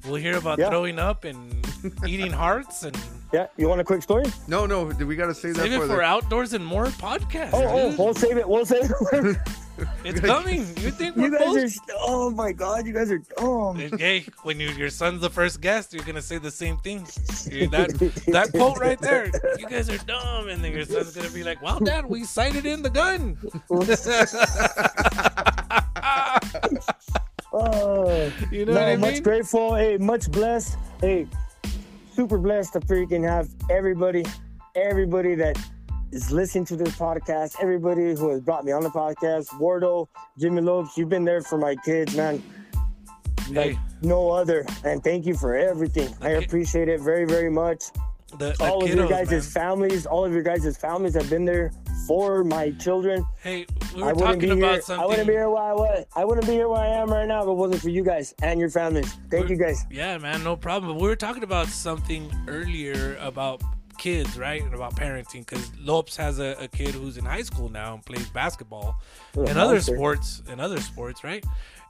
We'll 0.05 0.15
hear 0.15 0.37
about 0.37 0.59
Yeah. 0.59 0.69
throwing 0.69 0.99
up 0.99 1.23
and 1.23 1.65
eating 2.05 2.31
hearts 2.31 2.83
and 2.83 2.97
Yeah. 3.33 3.47
You 3.57 3.67
want 3.69 3.81
a 3.81 3.83
quick 3.83 4.01
story? 4.03 4.25
No, 4.47 4.65
no, 4.65 4.91
did 4.91 5.07
we 5.07 5.15
got 5.15 5.27
to 5.27 5.33
save 5.33 5.55
that 5.55 5.63
save 5.63 5.73
it 5.73 5.79
for, 5.79 5.87
for 5.87 5.95
the. 5.97 6.01
outdoors 6.01 6.53
and 6.53 6.65
more 6.65 6.85
podcast. 6.87 7.51
Oh, 7.53 7.63
oh, 7.65 7.95
we'll 7.97 8.13
save 8.13 8.37
it. 8.37 8.47
We'll 8.47 8.65
save 8.65 8.91
it. 9.13 9.37
It's 10.03 10.19
coming. 10.19 10.61
You 10.77 10.91
think 10.91 11.15
we're 11.15 11.25
you 11.25 11.31
guys 11.31 11.41
close? 11.43 11.63
are. 11.63 11.69
st- 11.69 11.89
Oh 11.99 12.29
my 12.31 12.51
God, 12.51 12.85
you 12.87 12.93
guys 12.93 13.11
are. 13.11 13.21
Oh. 13.37 13.73
Hey, 13.73 14.25
when 14.43 14.59
you, 14.59 14.69
your 14.69 14.89
son's 14.89 15.21
the 15.21 15.29
first 15.29 15.61
guest, 15.61 15.93
you're 15.93 16.03
gonna 16.05 16.21
say 16.21 16.37
the 16.37 16.51
same 16.51 16.77
thing. 16.77 17.03
That 17.71 17.89
that 18.27 18.51
quote 18.53 18.79
right 18.79 18.99
there. 18.99 19.31
You 19.59 19.67
guys 19.67 19.89
are 19.89 19.97
dumb, 19.99 20.49
and 20.49 20.63
then 20.63 20.71
your 20.73 20.85
son's 20.85 21.15
gonna 21.15 21.29
be 21.29 21.43
like, 21.43 21.61
"Well, 21.61 21.79
Dad, 21.79 22.05
we 22.05 22.23
sighted 22.23 22.65
in 22.65 22.81
the 22.81 22.89
gun." 22.89 23.37
Oh. 27.53 28.31
You 28.51 28.65
know 28.65 28.73
no, 28.73 28.79
what 28.81 28.87
I 28.89 28.91
mean? 28.91 28.99
much 28.99 29.23
grateful. 29.23 29.73
Hey, 29.75 29.97
much 29.97 30.29
blessed. 30.31 30.77
Hey, 31.01 31.27
super 32.13 32.37
blessed 32.37 32.73
to 32.73 32.79
freaking 32.81 33.23
have 33.27 33.49
everybody, 33.71 34.25
everybody 34.75 35.33
that 35.35 35.57
is 36.11 36.31
listening 36.31 36.65
to 36.65 36.75
this 36.75 36.95
podcast, 36.97 37.55
everybody 37.61 38.15
who 38.15 38.29
has 38.29 38.41
brought 38.41 38.63
me 38.65 38.71
on 38.71 38.81
the 38.81 38.89
podcast, 38.89 39.47
Wardo, 39.59 40.07
Jimmy 40.37 40.61
Lopez, 40.61 40.97
you've 40.97 41.09
been 41.09 41.25
there 41.25 41.41
for 41.41 41.57
my 41.57 41.75
kids, 41.83 42.15
man. 42.15 42.41
Like 43.51 43.71
Hey. 43.73 43.79
no 44.01 44.29
other. 44.29 44.65
And 44.83 45.03
thank 45.03 45.25
you 45.25 45.33
for 45.35 45.55
everything. 45.55 46.13
I 46.21 46.35
Okay. 46.35 46.45
appreciate 46.45 46.89
it 46.89 46.99
very, 47.01 47.25
very 47.25 47.49
much. 47.49 47.85
The, 48.37 48.53
the 48.57 48.69
all 48.69 48.83
of 48.83 48.89
your 48.89 49.05
kiddos, 49.07 49.09
guys' 49.09 49.31
man. 49.31 49.41
families, 49.41 50.05
all 50.05 50.25
of 50.25 50.33
your 50.33 50.43
guys' 50.43 50.75
families 50.77 51.13
have 51.13 51.29
been 51.29 51.45
there 51.45 51.71
for 52.07 52.43
my 52.43 52.71
children. 52.71 53.25
Hey, 53.41 53.65
we 53.95 54.03
I 54.03 54.07
were 54.07 54.13
wouldn't 54.15 54.39
be 54.41 54.47
talking 54.47 54.51
about 54.63 54.71
here. 54.73 54.81
something. 54.81 55.03
I 55.03 55.07
wouldn't 55.07 55.27
be 55.27 55.33
here 55.33 55.49
where 55.49 55.63
I 55.63 55.73
was. 55.73 56.05
I 56.13 56.25
wouldn't 56.25 56.45
be 56.45 56.53
here 56.53 56.67
where 56.67 56.81
I 56.81 56.87
am 56.87 57.09
right 57.09 57.25
now 57.27 57.43
if 57.43 57.47
it 57.47 57.53
wasn't 57.53 57.81
for 57.81 57.89
you 57.89 58.03
guys 58.03 58.33
and 58.43 58.59
your 58.59 58.69
families. 58.69 59.13
Thank 59.31 59.45
We're- 59.47 59.49
you 59.51 59.57
guys. 59.57 59.85
Yeah, 59.89 60.17
man, 60.17 60.43
no 60.43 60.57
problem. 60.57 60.93
But 60.93 61.01
we 61.01 61.07
were 61.07 61.15
talking 61.15 61.43
about 61.43 61.67
something 61.67 62.29
earlier 62.49 63.17
about 63.21 63.61
kids, 63.97 64.37
right? 64.37 64.61
And 64.61 64.73
about 64.73 64.95
parenting. 64.95 65.45
Because 65.45 65.71
Lopez 65.79 66.15
has 66.17 66.39
a, 66.39 66.55
a 66.59 66.67
kid 66.67 66.89
who's 66.95 67.17
in 67.17 67.25
high 67.25 67.41
school 67.43 67.69
now 67.69 67.93
and 67.95 68.05
plays 68.05 68.27
basketball 68.29 69.01
and 69.35 69.57
other 69.57 69.79
sports 69.81 70.41
and 70.49 70.61
other 70.61 70.79
sports, 70.79 71.23
right? 71.23 71.43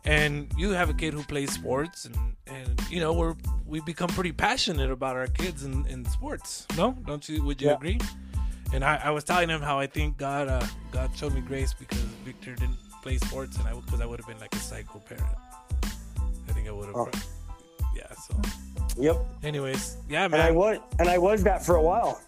And 0.06 0.52
you 0.58 0.70
have 0.72 0.90
a 0.90 0.94
kid 0.94 1.14
who 1.14 1.24
plays 1.24 1.52
sports, 1.52 2.06
and 2.06 2.16
and 2.48 2.82
you 2.90 3.00
know 3.00 3.12
we're 3.14 3.36
we 3.66 3.82
become 3.82 4.10
pretty 4.10 4.32
passionate 4.32 4.90
about 4.92 5.16
our 5.18 5.28
kids 5.28 5.64
in, 5.64 5.86
in 5.88 6.06
sports. 6.06 6.66
No, 6.78 6.96
don't 7.06 7.28
you? 7.28 7.44
Would 7.44 7.62
you 7.62 7.70
Yeah. 7.70 7.76
agree? 7.76 8.00
And 8.74 8.84
I, 8.84 9.00
I 9.06 9.12
was 9.12 9.24
telling 9.24 9.50
him 9.50 9.62
how 9.62 9.80
I 9.80 9.88
think 9.88 10.18
God 10.18 10.48
uh, 10.48 10.66
God 10.92 11.10
showed 11.16 11.34
me 11.34 11.42
grace 11.42 11.74
because 11.74 12.00
Victor 12.24 12.54
didn't 12.56 12.78
play 13.04 13.18
sports, 13.18 13.58
and 13.58 13.68
I 13.68 13.74
because 13.74 14.00
I 14.00 14.06
would 14.06 14.20
have 14.20 14.28
been 14.28 14.40
like 14.40 14.54
a 14.56 14.60
psycho 14.60 15.00
parent. 15.00 15.26
I 16.48 16.52
think 16.54 16.68
I 16.68 16.72
would 16.72 16.88
have. 16.88 16.96
Oh. 16.96 17.10
Yeah. 17.96 18.12
So, 18.28 18.40
Yep. 19.00 19.18
anyways, 19.44 19.98
yeah, 20.10 20.28
man. 20.28 20.40
And 20.40 20.44
I 20.44 20.52
was 20.52 20.80
and 21.00 21.10
I 21.10 21.18
was 21.18 21.44
that 21.44 21.66
for 21.66 21.76
a 21.76 21.82
while. 21.82 22.22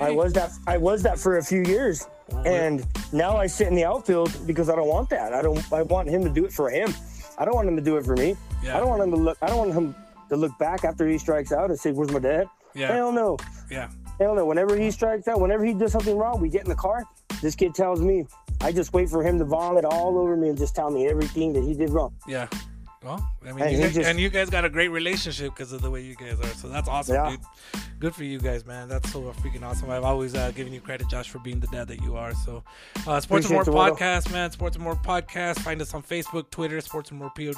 I 0.00 0.10
was 0.10 0.32
that 0.34 0.50
I 0.66 0.76
was 0.76 1.02
that 1.02 1.18
for 1.18 1.38
a 1.38 1.42
few 1.42 1.62
years. 1.62 2.06
And 2.44 2.84
now 3.12 3.36
I 3.36 3.46
sit 3.46 3.68
in 3.68 3.74
the 3.74 3.84
outfield 3.84 4.34
because 4.46 4.68
I 4.68 4.74
don't 4.74 4.88
want 4.88 5.10
that. 5.10 5.32
I 5.32 5.42
don't 5.42 5.60
I 5.72 5.82
want 5.82 6.08
him 6.08 6.24
to 6.24 6.30
do 6.30 6.44
it 6.44 6.52
for 6.52 6.70
him. 6.70 6.92
I 7.38 7.44
don't 7.44 7.54
want 7.54 7.68
him 7.68 7.76
to 7.76 7.82
do 7.82 7.96
it 7.96 8.04
for 8.04 8.16
me. 8.16 8.36
Yeah. 8.62 8.76
I 8.76 8.80
don't 8.80 8.88
want 8.88 9.02
him 9.02 9.10
to 9.10 9.16
look 9.16 9.38
I 9.42 9.46
don't 9.46 9.58
want 9.58 9.74
him 9.74 9.94
to 10.28 10.36
look 10.36 10.56
back 10.58 10.84
after 10.84 11.06
he 11.06 11.18
strikes 11.18 11.52
out 11.52 11.70
and 11.70 11.78
say, 11.78 11.92
Where's 11.92 12.10
my 12.10 12.18
dad? 12.18 12.48
Yeah. 12.74 12.92
Hell 12.92 13.12
no. 13.12 13.36
Yeah. 13.70 13.88
Hell 14.18 14.34
no. 14.34 14.44
Whenever 14.44 14.76
he 14.76 14.90
strikes 14.90 15.28
out, 15.28 15.40
whenever 15.40 15.64
he 15.64 15.74
does 15.74 15.92
something 15.92 16.16
wrong, 16.16 16.40
we 16.40 16.48
get 16.48 16.62
in 16.62 16.68
the 16.68 16.74
car. 16.74 17.04
This 17.42 17.54
kid 17.54 17.74
tells 17.74 18.00
me, 18.00 18.26
I 18.60 18.72
just 18.72 18.92
wait 18.92 19.08
for 19.08 19.22
him 19.22 19.38
to 19.38 19.44
vomit 19.44 19.84
all 19.84 20.18
over 20.18 20.36
me 20.36 20.48
and 20.48 20.58
just 20.58 20.74
tell 20.74 20.90
me 20.90 21.06
everything 21.06 21.52
that 21.52 21.62
he 21.62 21.74
did 21.74 21.90
wrong. 21.90 22.14
Yeah. 22.26 22.48
Well, 23.06 23.24
I 23.46 23.52
mean, 23.52 23.62
And 23.62 23.72
you 23.72 23.78
guys, 23.82 23.94
just- 23.94 24.08
and 24.10 24.18
you 24.18 24.28
guys 24.28 24.50
got 24.50 24.64
a 24.64 24.68
great 24.68 24.88
relationship 24.88 25.54
because 25.54 25.70
of 25.72 25.80
the 25.80 25.88
way 25.92 26.00
you 26.02 26.16
guys 26.16 26.40
are. 26.40 26.54
So 26.54 26.68
that's 26.68 26.88
awesome, 26.88 27.14
Yeah. 27.14 27.30
dude. 27.30 27.40
Good 28.00 28.14
for 28.16 28.24
you 28.24 28.40
guys, 28.40 28.66
man. 28.66 28.88
That's 28.88 29.12
so 29.12 29.20
freaking 29.42 29.62
awesome. 29.62 29.90
I've 29.90 30.02
always 30.02 30.34
uh, 30.34 30.50
given 30.50 30.72
you 30.72 30.80
credit, 30.80 31.08
Josh, 31.08 31.30
for 31.30 31.38
being 31.38 31.60
the 31.60 31.68
dad 31.68 31.86
that 31.86 32.02
you 32.02 32.16
are. 32.16 32.34
So, 32.34 32.64
uh, 33.06 33.20
Sports 33.20 33.46
and 33.46 33.52
More 33.54 33.62
Appreciate 33.62 33.92
podcast, 33.96 34.32
man. 34.32 34.50
Sports 34.50 34.74
and 34.74 34.82
More 34.82 34.96
podcast. 34.96 35.60
Find 35.60 35.80
us 35.80 35.94
on 35.94 36.02
Facebook, 36.02 36.50
Twitter, 36.50 36.80
Sports 36.80 37.10
and 37.10 37.20
More 37.20 37.30
Pod. 37.30 37.54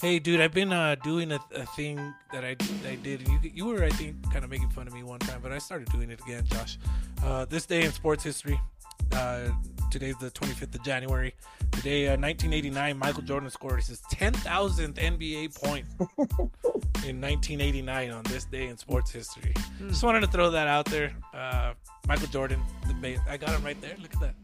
Hey, 0.00 0.18
dude, 0.18 0.40
I've 0.40 0.54
been 0.54 0.72
uh, 0.72 0.94
doing 1.04 1.32
a, 1.32 1.40
a 1.54 1.66
thing 1.66 1.96
that 2.32 2.44
I 2.44 2.56
I 2.88 2.96
did. 2.96 3.28
And 3.28 3.44
you 3.44 3.50
you 3.54 3.66
were, 3.66 3.84
I 3.84 3.90
think, 3.90 4.16
kind 4.32 4.42
of 4.42 4.50
making 4.50 4.70
fun 4.70 4.86
of 4.86 4.94
me 4.94 5.02
one 5.02 5.18
time, 5.20 5.40
but 5.42 5.52
I 5.52 5.58
started 5.58 5.88
doing 5.90 6.10
it 6.10 6.20
again, 6.22 6.44
Josh. 6.46 6.78
Uh, 7.22 7.44
this 7.44 7.66
day 7.66 7.84
in 7.84 7.92
sports 7.92 8.24
history. 8.24 8.58
Uh, 9.12 9.48
today's 9.90 10.16
the 10.18 10.30
25th 10.30 10.74
of 10.74 10.82
January. 10.82 11.34
Today, 11.72 12.08
uh, 12.08 12.16
1989, 12.16 12.98
Michael 12.98 13.22
Jordan 13.22 13.50
scored 13.50 13.82
his 13.82 14.00
10,000th 14.12 14.94
NBA 14.94 15.60
point 15.60 15.86
in 17.06 17.20
1989 17.20 18.10
on 18.10 18.22
this 18.24 18.44
day 18.44 18.66
in 18.66 18.76
sports 18.76 19.10
history. 19.10 19.54
Just 19.88 20.02
wanted 20.02 20.20
to 20.20 20.26
throw 20.28 20.50
that 20.50 20.66
out 20.66 20.86
there. 20.86 21.12
Uh, 21.32 21.74
Michael 22.06 22.28
Jordan, 22.28 22.60
I 23.28 23.36
got 23.36 23.50
him 23.50 23.64
right 23.64 23.80
there. 23.80 23.94
Look 24.00 24.14
at 24.14 24.20
that 24.20 24.34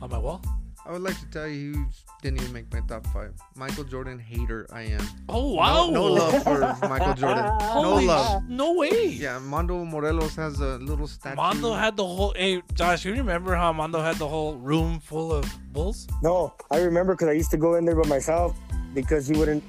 on 0.00 0.10
my 0.10 0.18
wall. 0.18 0.42
I 0.88 0.92
would 0.92 1.02
like 1.02 1.20
to 1.20 1.26
tell 1.26 1.46
you, 1.46 1.74
he 1.74 1.84
didn't 2.22 2.40
even 2.40 2.52
make 2.54 2.72
my 2.72 2.80
top 2.80 3.06
five. 3.08 3.34
Michael 3.54 3.84
Jordan 3.84 4.18
hater, 4.18 4.66
I 4.72 4.82
am. 4.84 5.04
Oh 5.28 5.52
wow! 5.52 5.90
No, 5.90 5.90
no 5.90 6.04
love 6.14 6.42
for 6.42 6.88
Michael 6.88 7.12
Jordan. 7.12 7.44
No 7.44 7.58
Holy 7.60 8.06
love. 8.06 8.40
sh- 8.42 8.44
no 8.48 8.72
way. 8.72 9.08
Yeah, 9.08 9.38
Mondo 9.38 9.84
Morelos 9.84 10.34
has 10.36 10.60
a 10.60 10.78
little 10.78 11.06
statue. 11.06 11.36
Mondo 11.36 11.74
had 11.74 11.94
the 11.98 12.06
whole. 12.06 12.32
Hey, 12.34 12.62
Josh, 12.72 13.04
you 13.04 13.12
remember 13.12 13.54
how 13.54 13.70
Mondo 13.70 14.00
had 14.00 14.16
the 14.16 14.26
whole 14.26 14.56
room 14.56 14.98
full 14.98 15.30
of 15.30 15.44
bulls? 15.74 16.08
No, 16.22 16.54
I 16.70 16.78
remember 16.78 17.12
because 17.12 17.28
I 17.28 17.32
used 17.32 17.50
to 17.50 17.58
go 17.58 17.74
in 17.74 17.84
there 17.84 17.94
by 17.94 18.08
myself 18.08 18.56
because 18.94 19.28
he 19.28 19.36
wouldn't 19.36 19.62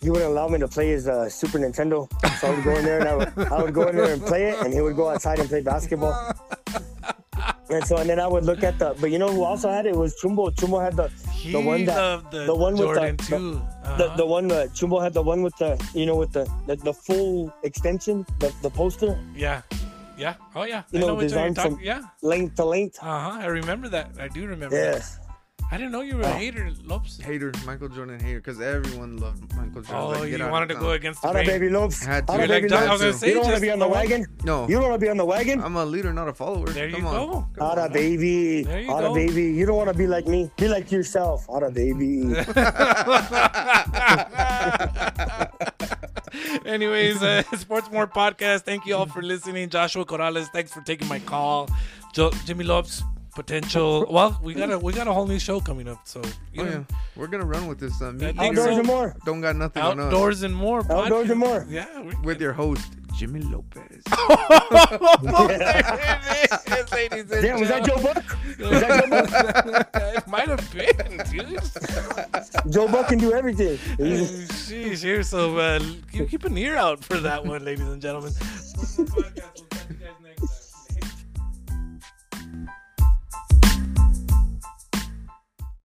he 0.00 0.08
wouldn't 0.08 0.30
allow 0.30 0.46
me 0.46 0.60
to 0.60 0.68
play 0.68 0.90
his 0.90 1.08
uh, 1.08 1.28
Super 1.28 1.58
Nintendo. 1.58 2.08
So 2.38 2.46
I 2.46 2.54
would 2.54 2.62
go 2.62 2.76
in 2.76 2.84
there 2.84 3.00
and 3.00 3.08
I 3.08 3.16
would, 3.16 3.52
I 3.52 3.60
would 3.62 3.74
go 3.74 3.88
in 3.88 3.96
there 3.96 4.12
and 4.12 4.22
play 4.24 4.50
it, 4.50 4.60
and 4.64 4.72
he 4.72 4.80
would 4.80 4.94
go 4.94 5.08
outside 5.08 5.40
and 5.40 5.48
play 5.48 5.62
basketball. 5.62 6.14
And 7.70 7.84
so 7.86 7.96
and 7.98 8.08
then 8.08 8.18
I 8.18 8.26
would 8.26 8.44
look 8.44 8.62
at 8.62 8.78
the. 8.78 8.94
But 9.00 9.10
you 9.10 9.18
know 9.18 9.28
who 9.28 9.44
also 9.44 9.68
had 9.68 9.84
it 9.84 9.94
was 9.94 10.14
Chumbo. 10.22 10.54
Chumbo 10.54 10.82
had 10.82 10.96
the 10.96 11.08
He 11.32 11.52
the 11.52 11.60
one 11.60 11.84
that 11.84 12.30
the, 12.30 12.46
the 12.46 12.54
one 12.54 12.74
with 12.76 12.94
the- 12.94 13.12
the- 13.16 13.24
too. 13.24 13.60
the, 13.98 14.04
Uh-huh. 14.04 14.16
the 14.16 14.26
one 14.26 14.50
uh, 14.50 14.66
Chumbo 14.72 15.02
had 15.02 15.12
the 15.12 15.22
one 15.22 15.42
with 15.42 15.56
the 15.58 15.76
you 15.94 16.06
know 16.06 16.16
with 16.16 16.32
the 16.32 16.44
the, 16.66 16.76
the 16.76 16.92
full 16.94 17.52
extension 17.62 18.24
the 18.38 18.52
the 18.62 18.70
poster 18.70 19.18
yeah, 19.36 19.60
yeah. 20.16 20.34
Oh 20.56 20.64
yeah. 20.64 20.82
You 20.92 20.98
I 20.98 21.00
know, 21.02 21.14
know 21.14 21.20
designed 21.20 21.56
from- 21.60 21.78
Yeah. 21.82 22.02
length 22.22 22.56
to 22.56 22.64
length. 22.64 22.98
Uh 23.02 23.20
huh. 23.20 23.38
I 23.44 23.46
remember 23.46 23.88
that. 23.90 24.10
I 24.18 24.28
do 24.28 24.46
remember. 24.46 24.74
that. 24.76 25.04
Yes. 25.70 25.70
I 25.70 25.76
didn't 25.76 25.92
know 25.92 26.00
you 26.00 26.16
were 26.16 26.22
a 26.22 26.26
Oh. 26.26 26.32
hater, 26.32 26.70
Lopez. 26.84 27.18
Hater, 27.22 27.52
Michael 27.66 27.88
Jordan 27.90 28.18
hater, 28.18 28.38
because 28.40 28.58
everyone 28.60 29.18
loved 29.18 29.42
Michael 29.54 29.82
Jordan. 29.82 29.94
Oh, 29.94 30.08
Like, 30.08 30.30
get 30.30 30.38
you 30.38 30.44
out 30.46 30.50
wanted 30.50 30.68
to 30.70 30.74
go 30.76 30.80
town. 30.86 30.94
against 30.94 31.20
the 31.22 31.28
Out 31.28 31.36
of 31.36 31.44
baby 31.46 31.68
lopes. 31.68 32.02
Had 32.04 32.26
to. 32.26 32.32
Out 32.32 32.36
You're 32.36 32.44
of 32.44 32.50
like 32.50 32.62
baby 32.62 32.68
John- 32.70 32.88
I 32.88 32.92
was 32.92 33.02
lopes. 33.02 33.18
say, 33.18 33.28
You 33.28 33.34
don't 33.34 33.42
want 33.44 33.54
to 33.56 33.60
be 33.60 33.70
on 33.70 33.78
the 33.78 33.84
the 33.84 33.90
wagon. 33.92 34.26
No, 34.44 34.66
You 34.66 34.74
don't 34.76 34.88
want 34.88 34.94
to 35.00 35.04
be 35.06 35.10
on 35.10 35.16
the 35.18 35.24
wagon. 35.26 35.62
I'm 35.62 35.76
a 35.76 35.84
leader, 35.84 36.12
not 36.14 36.26
a 36.28 36.32
follower. 36.32 36.66
There 36.68 36.90
Come 36.90 37.02
you 37.02 37.06
on. 37.06 37.14
go. 37.14 37.46
Come 37.58 37.70
Out 37.70 37.78
on. 37.78 37.86
of 37.88 37.92
baby. 37.92 38.62
There 38.62 38.80
you 38.80 38.90
Out 38.90 39.00
go. 39.02 39.08
of 39.10 39.14
baby. 39.14 39.42
You 39.44 39.66
don't 39.66 39.76
want 39.76 39.88
to 39.88 39.94
be 39.94 40.06
like 40.06 40.26
me. 40.26 40.50
Be 40.56 40.68
like 40.68 40.90
yourself. 40.90 41.46
Out 41.50 41.62
of 41.62 41.74
baby. 41.74 42.24
Anyways, 46.64 47.22
uh, 47.22 47.42
Sports 47.56 47.90
More 47.90 48.06
Podcast. 48.06 48.62
Thank 48.62 48.86
you 48.86 48.94
all 48.96 49.06
for 49.06 49.22
listening. 49.22 49.68
Joshua 49.70 50.04
Corrales, 50.04 50.46
thanks 50.48 50.72
for 50.72 50.80
taking 50.82 51.08
my 51.08 51.18
call. 51.18 51.68
Jo- 52.12 52.30
Jimmy 52.44 52.64
Lopez, 52.64 53.02
potential. 53.34 54.06
Well, 54.10 54.38
we 54.42 54.54
got 54.54 54.70
a 54.72 54.78
we 54.78 54.92
got 54.92 55.06
a 55.08 55.12
whole 55.12 55.26
new 55.26 55.38
show 55.38 55.60
coming 55.60 55.88
up, 55.88 56.06
so 56.06 56.20
you 56.52 56.62
Oh, 56.62 56.64
know, 56.64 56.70
yeah. 56.70 56.84
We're 57.16 57.26
going 57.28 57.40
to 57.42 57.46
run 57.46 57.66
with 57.66 57.78
this. 57.78 58.00
Uh, 58.00 58.08
I 58.08 58.12
meet 58.12 58.28
and 58.30 58.40
Outdoors 58.40 58.66
so. 58.74 58.78
and 58.78 58.86
more. 58.86 59.14
Don't 59.24 59.40
got 59.40 59.56
nothing 59.56 59.82
on 59.82 59.98
us. 60.00 60.06
outdoors 60.06 60.42
and 60.42 60.54
more. 60.54 60.80
Outdoors 60.90 61.30
and 61.30 61.38
more. 61.40 61.66
Yeah, 61.68 61.86
we're 62.00 62.20
With 62.22 62.40
your 62.40 62.52
host, 62.52 62.92
Jimmy 63.16 63.40
Lopez. 63.40 64.02
ladies 66.92 67.30
and 67.30 67.42
Damn, 67.42 67.60
was 67.60 67.68
that 67.68 67.84
Joe 67.84 68.00
Buck? 68.02 68.24
Was 68.58 68.80
that 68.80 69.04
Joe 69.04 69.10
Buck? 69.72 69.90
it 69.94 70.26
might 70.28 70.48
have 70.48 70.72
been, 70.72 71.20
dude. 71.30 71.60
Joe 72.72 72.88
Buck 72.88 73.08
can 73.08 73.18
do 73.18 73.32
everything. 73.32 73.78
He's- 73.96 74.48
Sheesh, 74.68 75.02
here. 75.02 75.22
So 75.22 75.56
uh, 75.58 75.80
keep, 76.12 76.28
keep 76.30 76.44
an 76.44 76.56
ear 76.58 76.76
out 76.76 77.02
for 77.04 77.18
that 77.18 77.44
one, 77.44 77.64
ladies 77.64 77.86
and 77.86 78.00
gentlemen. 78.02 78.32